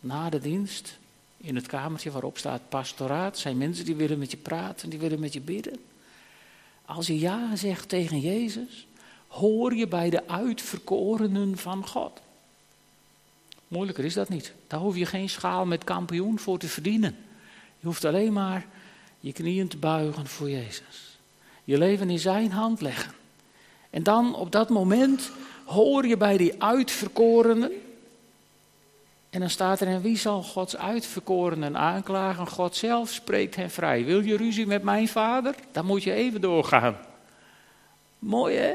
na 0.00 0.30
de 0.30 0.40
dienst 0.40 0.98
in 1.36 1.54
het 1.54 1.66
kamertje 1.66 2.10
waarop 2.10 2.38
staat 2.38 2.68
pastoraat. 2.68 3.38
Zijn 3.38 3.58
mensen 3.58 3.84
die 3.84 3.94
willen 3.94 4.18
met 4.18 4.30
je 4.30 4.36
praten, 4.36 4.90
die 4.90 4.98
willen 4.98 5.20
met 5.20 5.32
je 5.32 5.40
bidden. 5.40 5.78
Als 6.84 7.06
je 7.06 7.18
ja 7.18 7.56
zegt 7.56 7.88
tegen 7.88 8.20
Jezus, 8.20 8.86
hoor 9.28 9.74
je 9.74 9.88
bij 9.88 10.10
de 10.10 10.28
uitverkorenen 10.28 11.58
van 11.58 11.86
God. 11.86 12.20
Moeilijker 13.68 14.04
is 14.04 14.14
dat 14.14 14.28
niet. 14.28 14.52
Daar 14.66 14.80
hoef 14.80 14.96
je 14.96 15.06
geen 15.06 15.28
schaal 15.28 15.66
met 15.66 15.84
kampioen 15.84 16.38
voor 16.38 16.58
te 16.58 16.68
verdienen. 16.68 17.16
Je 17.80 17.86
hoeft 17.86 18.04
alleen 18.04 18.32
maar 18.32 18.66
je 19.20 19.32
knieën 19.32 19.68
te 19.68 19.76
buigen 19.76 20.26
voor 20.26 20.50
Jezus 20.50 21.14
je 21.64 21.78
leven 21.78 22.10
in 22.10 22.18
zijn 22.18 22.50
hand 22.50 22.80
leggen. 22.80 23.12
En 23.90 24.02
dan 24.02 24.34
op 24.34 24.52
dat 24.52 24.68
moment 24.68 25.30
hoor 25.64 26.06
je 26.06 26.16
bij 26.16 26.36
die 26.36 26.62
uitverkorenen. 26.62 27.72
En 29.34 29.40
dan 29.40 29.50
staat 29.50 29.80
er: 29.80 29.86
En 29.86 30.02
wie 30.02 30.18
zal 30.18 30.42
Gods 30.42 30.76
uitverkorenen 30.76 31.76
aanklagen? 31.76 32.46
God 32.46 32.76
zelf 32.76 33.10
spreekt 33.10 33.56
hen 33.56 33.70
vrij. 33.70 34.04
Wil 34.04 34.20
je 34.20 34.36
ruzie 34.36 34.66
met 34.66 34.82
mijn 34.82 35.08
vader? 35.08 35.54
Dan 35.72 35.86
moet 35.86 36.02
je 36.02 36.12
even 36.12 36.40
doorgaan. 36.40 36.96
Mooi 38.18 38.56
hè? 38.56 38.74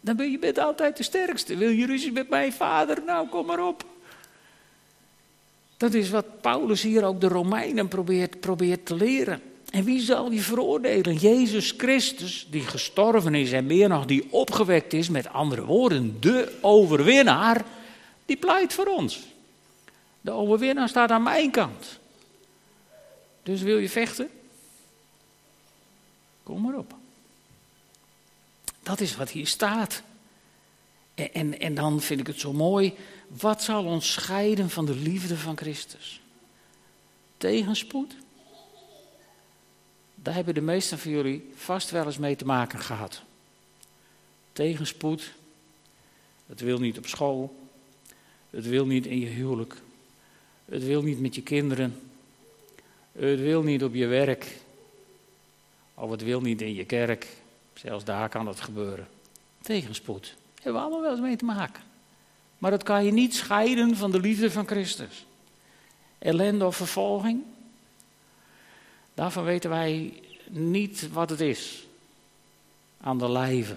Dan 0.00 0.16
ben 0.16 0.30
je 0.30 0.38
bent 0.38 0.58
altijd 0.58 0.96
de 0.96 1.02
sterkste. 1.02 1.56
Wil 1.56 1.68
je 1.68 1.86
ruzie 1.86 2.12
met 2.12 2.28
mijn 2.28 2.52
vader? 2.52 3.02
Nou, 3.06 3.28
kom 3.28 3.46
maar 3.46 3.66
op. 3.66 3.84
Dat 5.76 5.94
is 5.94 6.10
wat 6.10 6.40
Paulus 6.40 6.82
hier 6.82 7.04
ook 7.04 7.20
de 7.20 7.28
Romeinen 7.28 7.88
probeert, 7.88 8.40
probeert 8.40 8.86
te 8.86 8.94
leren. 8.94 9.42
En 9.70 9.84
wie 9.84 10.00
zal 10.00 10.30
die 10.30 10.42
veroordelen? 10.42 11.16
Jezus 11.16 11.74
Christus, 11.76 12.46
die 12.50 12.62
gestorven 12.62 13.34
is 13.34 13.52
en 13.52 13.66
meer 13.66 13.88
nog 13.88 14.04
die 14.04 14.26
opgewekt 14.30 14.92
is, 14.92 15.08
met 15.08 15.28
andere 15.28 15.64
woorden, 15.64 16.16
de 16.20 16.52
overwinnaar, 16.60 17.64
die 18.26 18.36
pleit 18.36 18.72
voor 18.72 18.86
ons. 18.86 19.32
De 20.24 20.30
overwinnaar 20.30 20.88
staat 20.88 21.10
aan 21.10 21.22
mijn 21.22 21.50
kant. 21.50 21.98
Dus 23.42 23.62
wil 23.62 23.78
je 23.78 23.88
vechten? 23.88 24.30
Kom 26.42 26.62
maar 26.62 26.74
op. 26.74 26.94
Dat 28.82 29.00
is 29.00 29.16
wat 29.16 29.30
hier 29.30 29.46
staat. 29.46 30.02
En, 31.14 31.32
en, 31.32 31.60
en 31.60 31.74
dan 31.74 32.00
vind 32.00 32.20
ik 32.20 32.26
het 32.26 32.40
zo 32.40 32.52
mooi. 32.52 32.94
Wat 33.28 33.62
zal 33.62 33.84
ons 33.84 34.12
scheiden 34.12 34.70
van 34.70 34.86
de 34.86 34.94
liefde 34.94 35.36
van 35.36 35.56
Christus? 35.56 36.20
Tegenspoed? 37.36 38.14
Daar 40.14 40.34
hebben 40.34 40.54
de 40.54 40.60
meesten 40.60 40.98
van 40.98 41.10
jullie 41.10 41.50
vast 41.54 41.90
wel 41.90 42.06
eens 42.06 42.18
mee 42.18 42.36
te 42.36 42.46
maken 42.46 42.78
gehad. 42.78 43.22
Tegenspoed, 44.52 45.32
Het 46.46 46.60
wil 46.60 46.78
niet 46.78 46.98
op 46.98 47.06
school. 47.06 47.68
Het 48.50 48.66
wil 48.66 48.86
niet 48.86 49.06
in 49.06 49.18
je 49.18 49.26
huwelijk. 49.26 49.82
Het 50.74 50.84
wil 50.84 51.02
niet 51.02 51.20
met 51.20 51.34
je 51.34 51.42
kinderen. 51.42 52.00
Het 53.12 53.40
wil 53.40 53.62
niet 53.62 53.84
op 53.84 53.94
je 53.94 54.06
werk. 54.06 54.58
Of 55.94 56.10
het 56.10 56.22
wil 56.22 56.40
niet 56.40 56.60
in 56.60 56.74
je 56.74 56.84
kerk. 56.84 57.26
Zelfs 57.74 58.04
daar 58.04 58.28
kan 58.28 58.46
het 58.46 58.60
gebeuren. 58.60 59.08
Tegenspoed. 59.60 60.34
Hebben 60.54 60.72
we 60.72 60.78
allemaal 60.78 61.00
wel 61.00 61.10
eens 61.10 61.20
mee 61.20 61.36
te 61.36 61.44
maken. 61.44 61.82
Maar 62.58 62.70
dat 62.70 62.82
kan 62.82 63.04
je 63.04 63.12
niet 63.12 63.34
scheiden 63.34 63.96
van 63.96 64.10
de 64.10 64.20
liefde 64.20 64.50
van 64.50 64.66
Christus. 64.66 65.26
Ellende 66.18 66.66
of 66.66 66.76
vervolging. 66.76 67.42
Daarvan 69.14 69.44
weten 69.44 69.70
wij 69.70 70.20
niet 70.48 71.12
wat 71.12 71.30
het 71.30 71.40
is. 71.40 71.86
Aan 73.00 73.18
de 73.18 73.30
lijve. 73.30 73.76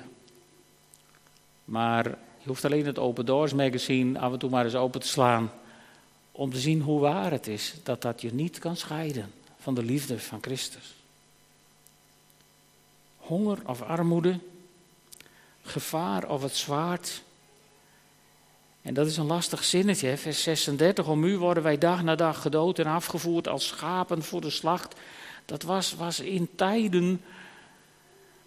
Maar 1.66 2.06
je 2.38 2.48
hoeft 2.48 2.66
alleen 2.66 2.86
het 2.86 3.00
Open 3.00 3.26
Doors 3.26 3.54
magazine 3.54 4.20
af 4.20 4.34
en 4.34 4.40
toe 4.40 4.50
maar 4.50 4.66
eens 4.66 4.76
open 4.76 5.02
te 5.02 5.08
slaan. 5.08 5.52
Om 6.38 6.52
te 6.52 6.60
zien 6.60 6.82
hoe 6.82 7.00
waar 7.00 7.32
het 7.32 7.48
is 7.48 7.74
dat 7.84 8.02
dat 8.02 8.22
je 8.22 8.34
niet 8.34 8.60
kan 8.60 8.76
scheiden 8.76 9.32
van 9.60 9.76
de 9.76 9.84
liefde 9.84 10.20
van 10.20 10.38
Christus. 10.42 10.94
Honger 13.18 13.58
of 13.66 13.82
armoede, 13.82 14.40
gevaar 15.62 16.30
of 16.30 16.42
het 16.42 16.56
zwaard. 16.56 17.22
En 18.82 18.94
dat 18.94 19.08
is 19.08 19.18
een 19.18 19.26
lastig 19.26 19.64
zinnetje, 19.64 20.18
vers 20.18 20.44
36. 20.44 21.08
Om 21.08 21.24
u 21.24 21.38
worden 21.38 21.64
wij 21.64 21.78
dag 21.78 22.04
na 22.04 22.16
dag 22.16 22.42
gedood 22.42 22.80
en 22.80 22.86
afgevoerd 22.86 23.48
als 23.48 23.68
schapen 23.68 24.24
voor 24.24 24.42
de 24.42 24.50
slacht. 24.50 24.96
Dat 25.46 25.64
was, 25.64 25.96
was 25.96 26.20
in 26.20 26.50
tijden 26.56 27.22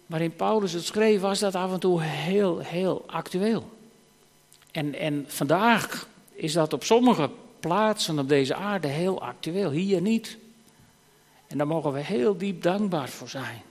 waarin 0.05 0.35
Paulus 0.35 0.73
het 0.73 0.85
schreef, 0.85 1.21
was 1.21 1.39
dat 1.39 1.55
af 1.55 1.71
en 1.71 1.79
toe 1.79 2.01
heel, 2.01 2.59
heel 2.59 3.03
actueel. 3.07 3.69
En, 4.71 4.95
en 4.95 5.25
vandaag 5.27 6.07
is 6.33 6.53
dat 6.53 6.73
op 6.73 6.83
sommige 6.83 7.29
plaatsen 7.61 8.19
op 8.19 8.29
deze 8.29 8.55
aarde 8.55 8.87
heel 8.87 9.21
actueel, 9.21 9.69
hier 9.69 10.01
niet. 10.01 10.37
En 11.47 11.57
daar 11.57 11.67
mogen 11.67 11.93
we 11.93 11.99
heel 11.99 12.37
diep 12.37 12.61
dankbaar 12.61 13.09
voor 13.09 13.29
zijn. 13.29 13.61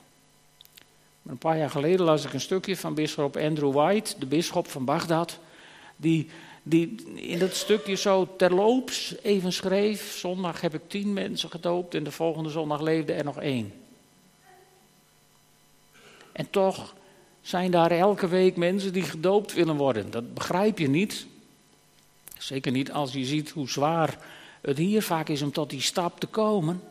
Een 1.27 1.39
paar 1.39 1.59
jaar 1.59 1.71
geleden 1.71 2.07
las 2.07 2.25
ik 2.25 2.33
een 2.33 2.41
stukje 2.41 2.77
van 2.77 2.95
bisschop 2.95 3.37
Andrew 3.37 3.73
White, 3.73 4.15
de 4.19 4.27
bisschop 4.27 4.69
van 4.69 4.85
Bagdad, 4.85 5.39
die, 5.97 6.29
die 6.63 7.13
in 7.15 7.39
dat 7.39 7.55
stukje 7.55 7.95
zo 7.95 8.29
terloops 8.37 9.15
even 9.23 9.53
schreef: 9.53 10.17
Zondag 10.17 10.61
heb 10.61 10.75
ik 10.75 10.83
tien 10.87 11.13
mensen 11.13 11.51
gedoopt 11.51 11.95
en 11.95 12.05
de 12.05 12.11
volgende 12.11 12.51
zondag 12.51 12.81
leefde 12.81 13.13
er 13.13 13.25
nog 13.25 13.41
één. 13.41 13.73
En 16.33 16.51
toch 16.51 16.95
zijn 17.41 17.71
daar 17.71 17.91
elke 17.91 18.29
week 18.29 18.57
mensen 18.57 18.93
die 18.93 19.03
gedoopt 19.03 19.53
willen 19.53 19.77
worden. 19.77 20.11
Dat 20.11 20.35
begrijp 20.35 20.79
je 20.79 20.89
niet. 20.89 21.27
Zeker 22.43 22.73
niet 22.73 22.93
als 22.93 23.13
je 23.13 23.25
ziet 23.25 23.51
hoe 23.51 23.69
zwaar 23.69 24.19
het 24.61 24.79
hier 24.79 25.03
vaak 25.03 25.29
is 25.29 25.43
om 25.43 25.53
tot 25.53 25.71
die 25.71 25.81
stap 25.81 26.21
te 26.21 26.27
komen. 26.27 26.83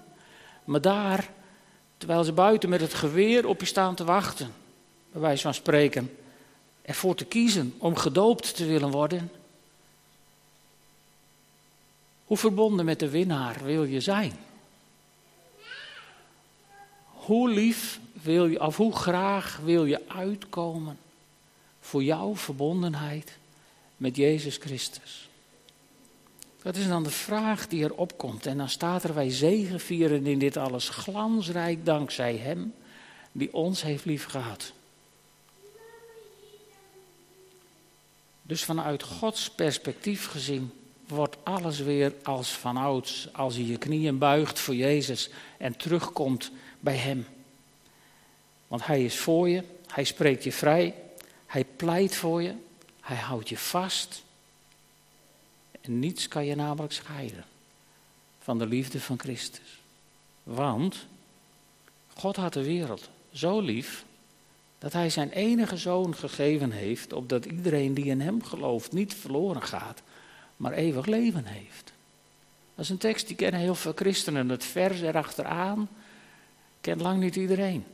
Maar 0.63 0.81
daar, 0.81 1.29
terwijl 1.97 2.23
ze 2.23 2.31
buiten 2.31 2.69
met 2.69 2.81
het 2.81 2.93
geweer 2.93 3.47
op 3.47 3.59
je 3.59 3.65
staan 3.65 3.95
te 3.95 4.03
wachten, 4.03 4.53
bij 5.11 5.21
wijze 5.21 5.41
van 5.41 5.53
spreken, 5.53 6.17
ervoor 6.81 7.15
te 7.15 7.25
kiezen 7.25 7.73
om 7.77 7.95
gedoopt 7.95 8.55
te 8.55 8.65
willen 8.65 8.91
worden. 8.91 9.31
Hoe 12.25 12.37
verbonden 12.37 12.85
met 12.85 12.99
de 12.99 13.09
winnaar 13.09 13.63
wil 13.63 13.83
je 13.83 13.99
zijn? 13.99 14.33
Hoe 17.03 17.49
lief 17.49 17.99
wil 18.13 18.45
je, 18.45 18.61
of 18.61 18.77
hoe 18.77 18.95
graag 18.95 19.59
wil 19.63 19.85
je 19.85 20.01
uitkomen 20.07 20.97
voor 21.79 22.03
jouw 22.03 22.35
verbondenheid 22.35 23.37
met 23.97 24.15
Jezus 24.15 24.57
Christus? 24.57 25.28
Dat 26.61 26.75
is 26.75 26.87
dan 26.87 27.03
de 27.03 27.09
vraag 27.09 27.67
die 27.67 27.83
erop 27.83 28.17
komt. 28.17 28.45
En 28.45 28.57
dan 28.57 28.69
staat 28.69 29.03
er: 29.03 29.13
Wij 29.13 29.29
zegenvieren 29.29 30.25
in 30.25 30.39
dit 30.39 30.57
alles 30.57 30.89
glansrijk 30.89 31.85
dankzij 31.85 32.37
Hem 32.37 32.73
die 33.31 33.53
ons 33.53 33.81
heeft 33.81 34.05
lief 34.05 34.25
gehad. 34.25 34.71
Dus 38.41 38.63
vanuit 38.63 39.03
Gods 39.03 39.49
perspectief 39.49 40.27
gezien 40.27 40.71
wordt 41.07 41.37
alles 41.43 41.79
weer 41.79 42.13
als 42.23 42.49
vanouds. 42.49 43.27
Als 43.33 43.55
je 43.55 43.67
je 43.67 43.77
knieën 43.77 44.17
buigt 44.17 44.59
voor 44.59 44.75
Jezus 44.75 45.29
en 45.57 45.77
terugkomt 45.77 46.51
bij 46.79 46.95
Hem. 46.95 47.27
Want 48.67 48.85
Hij 48.85 49.05
is 49.05 49.17
voor 49.17 49.49
je, 49.49 49.63
Hij 49.87 50.03
spreekt 50.03 50.43
je 50.43 50.51
vrij, 50.51 50.95
Hij 51.45 51.65
pleit 51.75 52.15
voor 52.15 52.41
je, 52.41 52.53
Hij 53.01 53.17
houdt 53.17 53.49
je 53.49 53.57
vast. 53.57 54.23
Niets 55.89 56.27
kan 56.27 56.45
je 56.45 56.55
namelijk 56.55 56.93
scheiden 56.93 57.43
van 58.39 58.57
de 58.57 58.65
liefde 58.65 59.01
van 59.01 59.19
Christus. 59.19 59.79
Want 60.43 61.05
God 62.13 62.35
had 62.35 62.53
de 62.53 62.63
wereld 62.63 63.09
zo 63.31 63.59
lief 63.59 64.05
dat 64.77 64.93
Hij 64.93 65.09
zijn 65.09 65.29
enige 65.29 65.77
zoon 65.77 66.15
gegeven 66.15 66.71
heeft, 66.71 67.13
opdat 67.13 67.45
iedereen 67.45 67.93
die 67.93 68.05
in 68.05 68.21
Hem 68.21 68.43
gelooft 68.43 68.91
niet 68.91 69.13
verloren 69.13 69.61
gaat, 69.61 70.01
maar 70.57 70.73
eeuwig 70.73 71.05
leven 71.05 71.45
heeft. 71.45 71.93
Dat 72.75 72.85
is 72.85 72.89
een 72.89 72.97
tekst 72.97 73.27
die 73.27 73.35
kennen 73.35 73.59
heel 73.59 73.75
veel 73.75 73.93
christenen. 73.95 74.49
Het 74.49 74.65
vers 74.65 75.01
erachteraan 75.01 75.89
kent 76.81 77.01
lang 77.01 77.19
niet 77.19 77.35
iedereen. 77.35 77.85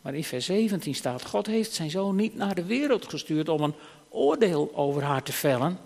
Maar 0.00 0.14
in 0.14 0.24
vers 0.24 0.44
17 0.44 0.94
staat: 0.94 1.26
God 1.26 1.46
heeft 1.46 1.72
zijn 1.72 1.90
zoon 1.90 2.16
niet 2.16 2.36
naar 2.36 2.54
de 2.54 2.64
wereld 2.64 3.08
gestuurd 3.08 3.48
om 3.48 3.62
een 3.62 3.74
oordeel 4.08 4.70
over 4.74 5.02
haar 5.02 5.22
te 5.22 5.32
vellen, 5.32 5.78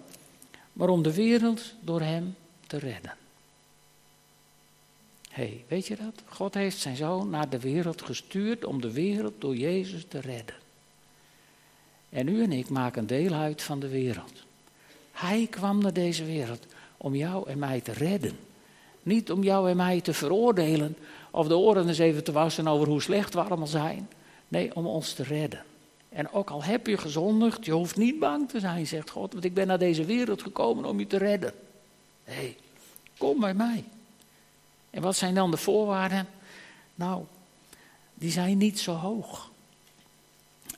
maar 0.74 0.88
om 0.88 1.02
de 1.02 1.14
wereld 1.14 1.74
door 1.80 2.00
hem 2.00 2.34
te 2.66 2.78
redden. 2.78 3.16
Hey, 5.30 5.64
weet 5.68 5.86
je 5.86 5.96
dat? 5.96 6.22
God 6.28 6.54
heeft 6.54 6.78
zijn 6.78 6.96
zoon 6.96 7.30
naar 7.30 7.48
de 7.48 7.60
wereld 7.60 8.02
gestuurd 8.02 8.64
om 8.64 8.80
de 8.80 8.92
wereld 8.92 9.34
door 9.38 9.56
Jezus 9.56 10.04
te 10.08 10.20
redden. 10.20 10.54
En 12.08 12.28
u 12.28 12.42
en 12.42 12.52
ik 12.52 12.68
maken 12.68 13.06
deel 13.06 13.32
uit 13.32 13.62
van 13.62 13.80
de 13.80 13.88
wereld. 13.88 14.32
Hij 15.12 15.46
kwam 15.50 15.78
naar 15.78 15.92
deze 15.92 16.24
wereld 16.24 16.66
om 16.96 17.14
jou 17.14 17.48
en 17.48 17.58
mij 17.58 17.80
te 17.80 17.92
redden. 17.92 18.38
Niet 19.02 19.30
om 19.30 19.42
jou 19.42 19.70
en 19.70 19.76
mij 19.76 20.00
te 20.00 20.12
veroordelen 20.12 20.96
of 21.30 21.48
de 21.48 21.56
oren 21.56 21.88
eens 21.88 21.98
even 21.98 22.24
te 22.24 22.32
wassen 22.32 22.68
over 22.68 22.88
hoe 22.88 23.02
slecht 23.02 23.34
we 23.34 23.40
allemaal 23.40 23.66
zijn. 23.66 24.08
Nee, 24.48 24.76
om 24.76 24.86
ons 24.86 25.12
te 25.12 25.22
redden. 25.22 25.62
En 26.14 26.32
ook 26.32 26.50
al 26.50 26.62
heb 26.62 26.86
je 26.86 26.96
gezondigd, 26.96 27.64
je 27.64 27.72
hoeft 27.72 27.96
niet 27.96 28.18
bang 28.18 28.48
te 28.48 28.60
zijn, 28.60 28.86
zegt 28.86 29.10
God, 29.10 29.32
want 29.32 29.44
ik 29.44 29.54
ben 29.54 29.66
naar 29.66 29.78
deze 29.78 30.04
wereld 30.04 30.42
gekomen 30.42 30.84
om 30.84 30.98
je 30.98 31.06
te 31.06 31.16
redden. 31.16 31.52
Nee, 32.26 32.56
kom 33.18 33.40
bij 33.40 33.54
mij. 33.54 33.84
En 34.90 35.02
wat 35.02 35.16
zijn 35.16 35.34
dan 35.34 35.50
de 35.50 35.56
voorwaarden? 35.56 36.28
Nou, 36.94 37.24
die 38.14 38.30
zijn 38.30 38.58
niet 38.58 38.80
zo 38.80 38.92
hoog. 38.92 39.50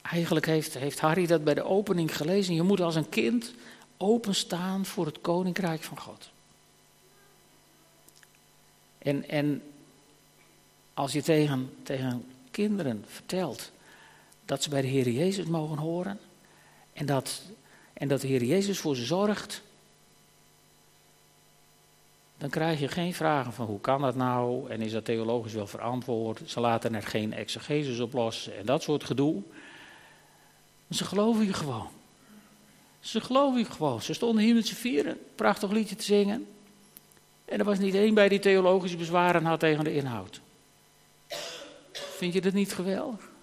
Eigenlijk 0.02 0.46
heeft, 0.46 0.74
heeft 0.74 1.00
Harry 1.00 1.26
dat 1.26 1.44
bij 1.44 1.54
de 1.54 1.64
opening 1.64 2.16
gelezen. 2.16 2.54
Je 2.54 2.62
moet 2.62 2.80
als 2.80 2.94
een 2.94 3.08
kind 3.08 3.54
openstaan 3.96 4.84
voor 4.84 5.06
het 5.06 5.20
koninkrijk 5.20 5.82
van 5.82 6.00
God. 6.00 6.30
En, 8.98 9.28
en 9.28 9.62
als 10.94 11.12
je 11.12 11.22
tegen, 11.22 11.72
tegen 11.82 12.24
kinderen 12.50 13.04
vertelt 13.08 13.74
dat 14.46 14.62
ze 14.62 14.68
bij 14.68 14.80
de 14.80 14.86
Heer 14.86 15.08
Jezus 15.08 15.44
mogen 15.44 15.78
horen 15.78 16.18
en 16.92 17.06
dat, 17.06 17.42
en 17.92 18.08
dat 18.08 18.20
de 18.20 18.26
Heer 18.26 18.44
Jezus 18.44 18.78
voor 18.78 18.96
ze 18.96 19.04
zorgt, 19.04 19.62
dan 22.38 22.50
krijg 22.50 22.80
je 22.80 22.88
geen 22.88 23.14
vragen 23.14 23.52
van 23.52 23.66
hoe 23.66 23.80
kan 23.80 24.00
dat 24.00 24.14
nou 24.14 24.70
en 24.70 24.80
is 24.80 24.92
dat 24.92 25.04
theologisch 25.04 25.52
wel 25.52 25.66
verantwoord. 25.66 26.40
Ze 26.44 26.60
laten 26.60 26.94
er 26.94 27.02
geen 27.02 27.32
exegesis 27.32 28.00
op 28.00 28.12
los 28.12 28.48
en 28.48 28.66
dat 28.66 28.82
soort 28.82 29.04
gedoe. 29.04 29.42
Ze 30.90 31.04
geloven 31.04 31.46
je 31.46 31.52
gewoon. 31.52 31.88
Ze 33.00 33.20
geloven 33.20 33.58
je 33.58 33.64
gewoon. 33.64 34.02
Ze 34.02 34.14
stonden 34.14 34.44
hier 34.44 34.54
met 34.54 34.66
z'n 34.66 34.74
vieren, 34.74 35.18
prachtig 35.34 35.70
liedje 35.70 35.96
te 35.96 36.04
zingen. 36.04 36.46
En 37.44 37.58
er 37.58 37.64
was 37.64 37.78
niet 37.78 37.94
één 37.94 38.14
bij 38.14 38.28
die 38.28 38.38
theologische 38.38 38.96
bezwaren 38.96 39.44
had 39.44 39.60
tegen 39.60 39.84
de 39.84 39.94
inhoud. 39.94 40.40
Vind 41.92 42.32
je 42.32 42.40
dat 42.40 42.52
niet 42.52 42.72
geweldig? 42.72 43.34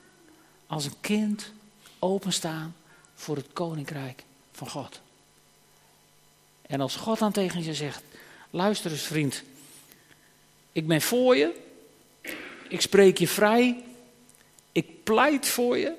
Als 0.73 0.86
een 0.86 0.99
kind 1.01 1.51
openstaan 1.99 2.75
voor 3.15 3.36
het 3.36 3.47
koninkrijk 3.53 4.23
van 4.51 4.69
God. 4.69 5.01
En 6.62 6.81
als 6.81 6.95
God 6.95 7.19
dan 7.19 7.31
tegen 7.31 7.63
je 7.63 7.73
zegt: 7.73 8.03
luister 8.49 8.91
eens, 8.91 9.01
vriend, 9.01 9.43
ik 10.71 10.88
ben 10.88 11.01
voor 11.01 11.36
je, 11.36 11.62
ik 12.67 12.81
spreek 12.81 13.17
je 13.17 13.27
vrij, 13.27 13.83
ik 14.71 15.03
pleit 15.03 15.47
voor 15.47 15.77
je 15.77 15.93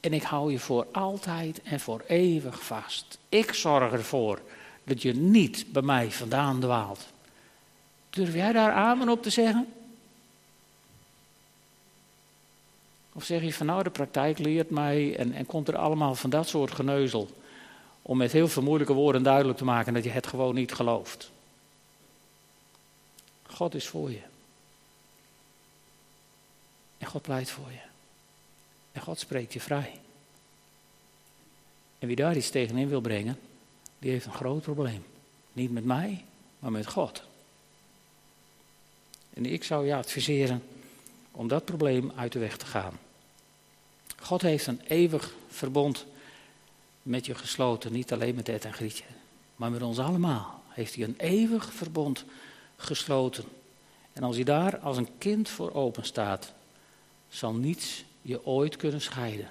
en 0.00 0.12
ik 0.12 0.22
hou 0.22 0.52
je 0.52 0.58
voor 0.58 0.86
altijd 0.92 1.62
en 1.62 1.80
voor 1.80 2.04
eeuwig 2.06 2.64
vast. 2.64 3.18
Ik 3.28 3.52
zorg 3.52 3.92
ervoor 3.92 4.40
dat 4.84 5.02
je 5.02 5.14
niet 5.14 5.72
bij 5.72 5.82
mij 5.82 6.10
vandaan 6.10 6.60
dwaalt. 6.60 7.06
Durf 8.10 8.34
jij 8.34 8.52
daar 8.52 8.72
amen 8.72 9.08
op 9.08 9.22
te 9.22 9.30
zeggen? 9.30 9.68
Of 13.16 13.24
zeg 13.24 13.42
je 13.42 13.52
van 13.52 13.66
nou, 13.66 13.82
de 13.82 13.90
praktijk 13.90 14.38
leert 14.38 14.70
mij 14.70 15.16
en, 15.16 15.32
en 15.32 15.46
komt 15.46 15.68
er 15.68 15.76
allemaal 15.76 16.14
van 16.14 16.30
dat 16.30 16.48
soort 16.48 16.70
geneuzel 16.70 17.28
om 18.02 18.16
met 18.16 18.32
heel 18.32 18.48
veel 18.48 18.62
moeilijke 18.62 18.92
woorden 18.92 19.22
duidelijk 19.22 19.58
te 19.58 19.64
maken 19.64 19.94
dat 19.94 20.04
je 20.04 20.10
het 20.10 20.26
gewoon 20.26 20.54
niet 20.54 20.72
gelooft. 20.72 21.30
God 23.42 23.74
is 23.74 23.86
voor 23.86 24.10
je. 24.10 24.20
En 26.98 27.06
God 27.06 27.22
pleit 27.22 27.50
voor 27.50 27.70
je. 27.70 27.80
En 28.92 29.00
God 29.00 29.18
spreekt 29.18 29.52
je 29.52 29.60
vrij. 29.60 30.00
En 31.98 32.06
wie 32.06 32.16
daar 32.16 32.36
iets 32.36 32.50
tegenin 32.50 32.88
wil 32.88 33.00
brengen, 33.00 33.38
die 33.98 34.10
heeft 34.10 34.26
een 34.26 34.32
groot 34.32 34.62
probleem. 34.62 35.04
Niet 35.52 35.72
met 35.72 35.84
mij, 35.84 36.24
maar 36.58 36.72
met 36.72 36.86
God. 36.86 37.22
En 39.34 39.46
ik 39.46 39.64
zou 39.64 39.86
je 39.86 39.94
adviseren 39.94 40.62
om 41.30 41.48
dat 41.48 41.64
probleem 41.64 42.12
uit 42.16 42.32
de 42.32 42.38
weg 42.38 42.56
te 42.56 42.66
gaan. 42.66 42.98
God 44.20 44.42
heeft 44.42 44.66
een 44.66 44.80
eeuwig 44.86 45.34
verbond 45.48 46.06
met 47.02 47.26
je 47.26 47.34
gesloten, 47.34 47.92
niet 47.92 48.12
alleen 48.12 48.34
met 48.34 48.48
Ed 48.48 48.64
en 48.64 48.72
Grietje, 48.72 49.04
maar 49.56 49.70
met 49.70 49.82
ons 49.82 49.98
allemaal 49.98 50.62
heeft 50.68 50.94
hij 50.94 51.04
een 51.04 51.14
eeuwig 51.18 51.72
verbond 51.72 52.24
gesloten. 52.76 53.44
En 54.12 54.22
als 54.22 54.36
hij 54.36 54.44
daar 54.44 54.78
als 54.78 54.96
een 54.96 55.18
kind 55.18 55.48
voor 55.48 55.74
open 55.74 56.04
staat, 56.04 56.52
zal 57.28 57.54
niets 57.54 58.04
je 58.22 58.46
ooit 58.46 58.76
kunnen 58.76 59.00
scheiden 59.00 59.50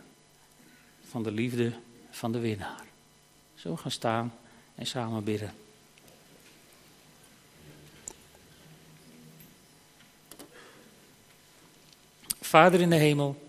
van 1.10 1.23
de 1.23 1.32
liefde 1.32 1.73
van 2.10 2.32
de 2.32 2.39
winnaar. 2.39 2.84
Zo 3.56 3.75
gaan 3.75 3.91
staan 3.91 4.34
en 4.75 4.86
samen 4.86 5.23
bidden. 5.23 5.54
Vader 12.41 12.82
in 12.82 12.89
de 12.89 12.95
hemel, 12.95 13.44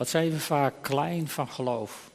wat 0.00 0.08
zijn 0.08 0.30
we 0.30 0.40
vaak 0.40 0.74
klein 0.82 1.28
van 1.28 1.48
geloof 1.48 2.10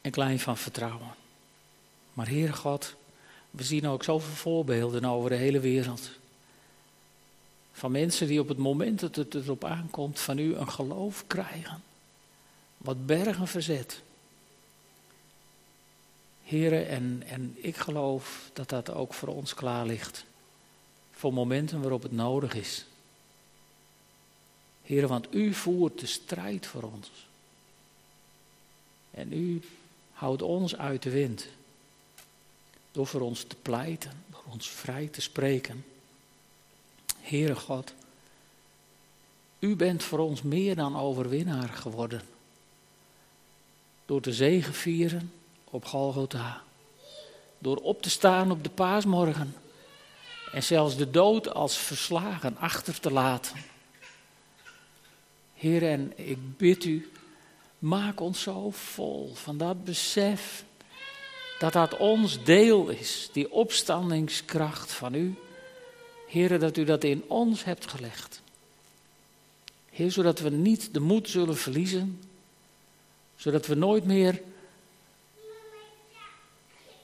en 0.00 0.10
klein 0.10 0.38
van 0.38 0.56
vertrouwen. 0.56 1.14
Maar 2.12 2.28
Heere 2.28 2.52
God, 2.52 2.94
we 3.50 3.62
zien 3.62 3.86
ook 3.86 4.04
zoveel 4.04 4.34
voorbeelden 4.34 5.04
over 5.04 5.30
de 5.30 5.36
hele 5.36 5.60
wereld. 5.60 6.10
Van 7.72 7.90
mensen 7.90 8.26
die 8.26 8.40
op 8.40 8.48
het 8.48 8.58
moment 8.58 9.00
dat 9.00 9.16
het 9.16 9.34
erop 9.34 9.64
aankomt 9.64 10.20
van 10.20 10.38
u 10.38 10.54
een 10.54 10.70
geloof 10.70 11.24
krijgen. 11.26 11.82
Wat 12.76 13.06
bergen 13.06 13.48
verzet. 13.48 14.00
Heren, 16.42 16.88
en, 16.88 17.22
en 17.26 17.56
ik 17.56 17.76
geloof 17.76 18.50
dat 18.52 18.68
dat 18.68 18.90
ook 18.90 19.14
voor 19.14 19.28
ons 19.28 19.54
klaar 19.54 19.86
ligt. 19.86 20.24
Voor 21.12 21.32
momenten 21.32 21.80
waarop 21.80 22.02
het 22.02 22.12
nodig 22.12 22.54
is. 22.54 22.86
Heren, 24.88 25.08
want 25.08 25.34
u 25.34 25.54
voert 25.54 26.00
de 26.00 26.06
strijd 26.06 26.66
voor 26.66 26.82
ons. 26.82 27.10
En 29.10 29.32
u 29.32 29.62
houdt 30.12 30.42
ons 30.42 30.76
uit 30.76 31.02
de 31.02 31.10
wind. 31.10 31.46
Door 32.92 33.06
voor 33.06 33.20
ons 33.20 33.42
te 33.42 33.56
pleiten, 33.56 34.24
door 34.30 34.42
ons 34.48 34.68
vrij 34.68 35.06
te 35.06 35.20
spreken. 35.20 35.84
Heere 37.20 37.54
God, 37.54 37.94
u 39.58 39.76
bent 39.76 40.02
voor 40.02 40.18
ons 40.18 40.42
meer 40.42 40.74
dan 40.74 40.96
overwinnaar 40.96 41.68
geworden. 41.68 42.22
Door 44.06 44.20
te 44.20 44.32
zegen 44.32 44.74
vieren 44.74 45.32
op 45.64 45.84
Golgotha. 45.84 46.62
Door 47.58 47.76
op 47.76 48.02
te 48.02 48.10
staan 48.10 48.50
op 48.50 48.62
de 48.62 48.70
paasmorgen. 48.70 49.54
En 50.52 50.62
zelfs 50.62 50.96
de 50.96 51.10
dood 51.10 51.54
als 51.54 51.78
verslagen 51.78 52.56
achter 52.56 53.00
te 53.00 53.10
laten. 53.10 53.76
Heer, 55.58 55.88
en 55.88 56.12
ik 56.16 56.56
bid 56.56 56.84
u, 56.84 57.10
maak 57.78 58.20
ons 58.20 58.42
zo 58.42 58.70
vol 58.70 59.34
van 59.34 59.58
dat 59.58 59.84
besef 59.84 60.64
dat 61.58 61.72
dat 61.72 61.96
ons 61.96 62.44
deel 62.44 62.88
is, 62.88 63.28
die 63.32 63.52
opstandingskracht 63.52 64.92
van 64.92 65.14
u. 65.14 65.34
Heer, 66.28 66.58
dat 66.58 66.76
u 66.76 66.84
dat 66.84 67.04
in 67.04 67.24
ons 67.26 67.64
hebt 67.64 67.90
gelegd. 67.90 68.42
Heer, 69.90 70.10
zodat 70.10 70.40
we 70.40 70.50
niet 70.50 70.94
de 70.94 71.00
moed 71.00 71.28
zullen 71.28 71.56
verliezen, 71.56 72.20
zodat 73.36 73.66
we 73.66 73.74
nooit 73.74 74.04
meer 74.04 74.42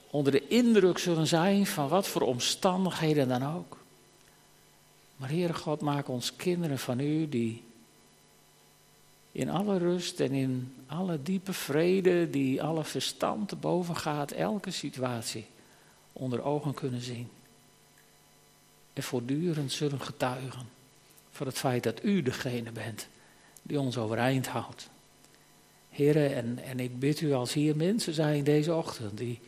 onder 0.09 0.31
de 0.31 0.47
indruk 0.47 0.97
zullen 0.97 1.27
zijn 1.27 1.65
van 1.65 1.87
wat 1.87 2.07
voor 2.07 2.21
omstandigheden 2.21 3.27
dan 3.27 3.55
ook. 3.55 3.77
Maar 5.17 5.29
Heere 5.29 5.53
God, 5.53 5.81
maak 5.81 6.07
ons 6.07 6.35
kinderen 6.35 6.79
van 6.79 6.99
u 6.99 7.29
die 7.29 7.63
in 9.35 9.49
alle 9.49 9.77
rust 9.77 10.19
en 10.19 10.31
in 10.31 10.73
alle 10.87 11.21
diepe 11.21 11.53
vrede 11.53 12.29
die 12.29 12.63
alle 12.63 12.83
verstand 12.83 13.49
te 13.49 13.55
boven 13.55 13.95
gaat, 13.95 14.31
elke 14.31 14.71
situatie 14.71 15.45
onder 16.13 16.43
ogen 16.43 16.73
kunnen 16.73 17.01
zien. 17.01 17.27
En 18.93 19.03
voortdurend 19.03 19.71
zullen 19.71 20.01
getuigen 20.01 20.67
voor 21.31 21.45
het 21.45 21.57
feit 21.57 21.83
dat 21.83 22.03
u 22.03 22.21
degene 22.21 22.71
bent 22.71 23.07
die 23.61 23.79
ons 23.79 23.97
overeind 23.97 24.47
houdt. 24.47 24.89
Heren, 25.89 26.35
en, 26.35 26.59
en 26.59 26.79
ik 26.79 26.99
bid 26.99 27.21
u 27.21 27.33
als 27.33 27.53
hier 27.53 27.75
mensen 27.75 28.13
zijn 28.13 28.43
deze 28.43 28.73
ochtend 28.73 29.17
die, 29.17 29.39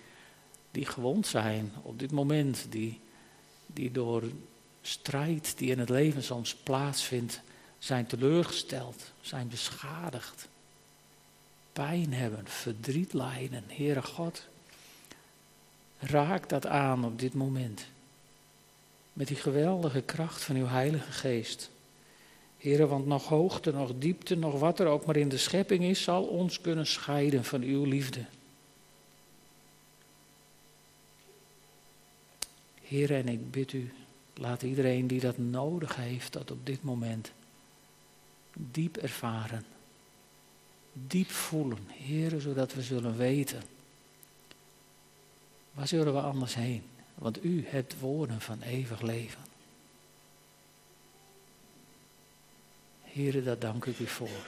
die 0.71 0.85
gewond 0.85 1.27
zijn 1.27 1.71
op 1.81 1.99
dit 1.99 2.11
moment, 2.11 2.65
die, 2.69 2.99
die 3.65 3.91
door 3.91 4.23
strijd 4.81 5.57
die 5.57 5.71
in 5.71 5.79
het 5.79 5.89
leven 5.89 6.23
soms 6.23 6.55
plaatsvindt, 6.55 7.41
zijn 7.79 8.05
teleurgesteld, 8.05 9.11
zijn 9.21 9.47
beschadigd, 9.47 10.47
pijn 11.73 12.13
hebben, 12.13 12.47
verdriet 12.47 13.13
lijden. 13.13 13.63
Heere 13.67 14.01
God, 14.01 14.43
raak 15.99 16.49
dat 16.49 16.65
aan 16.65 17.05
op 17.05 17.19
dit 17.19 17.33
moment. 17.33 17.85
Met 19.13 19.27
die 19.27 19.37
geweldige 19.37 20.01
kracht 20.01 20.43
van 20.43 20.55
uw 20.55 20.67
Heilige 20.67 21.11
Geest. 21.11 21.69
Heere, 22.57 22.87
want 22.87 23.05
nog 23.05 23.27
hoogte, 23.27 23.71
nog 23.71 23.91
diepte, 23.97 24.35
nog 24.35 24.59
wat 24.59 24.79
er 24.79 24.87
ook 24.87 25.05
maar 25.05 25.15
in 25.15 25.29
de 25.29 25.37
schepping 25.37 25.83
is, 25.83 26.03
zal 26.03 26.23
ons 26.23 26.61
kunnen 26.61 26.87
scheiden 26.87 27.43
van 27.43 27.61
uw 27.61 27.85
liefde. 27.85 28.25
Heer, 32.81 33.13
en 33.13 33.27
ik 33.27 33.51
bid 33.51 33.73
u, 33.73 33.93
laat 34.33 34.61
iedereen 34.61 35.07
die 35.07 35.19
dat 35.19 35.37
nodig 35.37 35.95
heeft, 35.95 36.33
dat 36.33 36.51
op 36.51 36.65
dit 36.65 36.83
moment 36.83 37.31
diep 38.57 38.97
ervaren, 38.97 39.65
diep 40.93 41.29
voelen, 41.29 41.87
Heer, 41.87 42.39
zodat 42.39 42.73
we 42.73 42.81
zullen 42.81 43.17
weten, 43.17 43.61
waar 45.71 45.87
zullen 45.87 46.13
we 46.13 46.19
anders 46.19 46.55
heen? 46.55 46.83
Want 47.15 47.43
u 47.43 47.65
hebt 47.67 47.99
woorden 47.99 48.41
van 48.41 48.61
eeuwig 48.61 49.01
leven. 49.01 49.41
Heere, 53.03 53.43
daar 53.43 53.59
dank 53.59 53.85
ik 53.85 53.99
u 53.99 54.07
voor. 54.07 54.47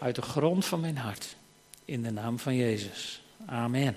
Uit 0.00 0.14
de 0.14 0.22
grond 0.22 0.64
van 0.64 0.80
mijn 0.80 0.96
hart. 0.96 1.36
In 1.84 2.02
de 2.02 2.10
naam 2.10 2.38
van 2.38 2.54
Jezus. 2.54 3.22
Amen. 3.46 3.96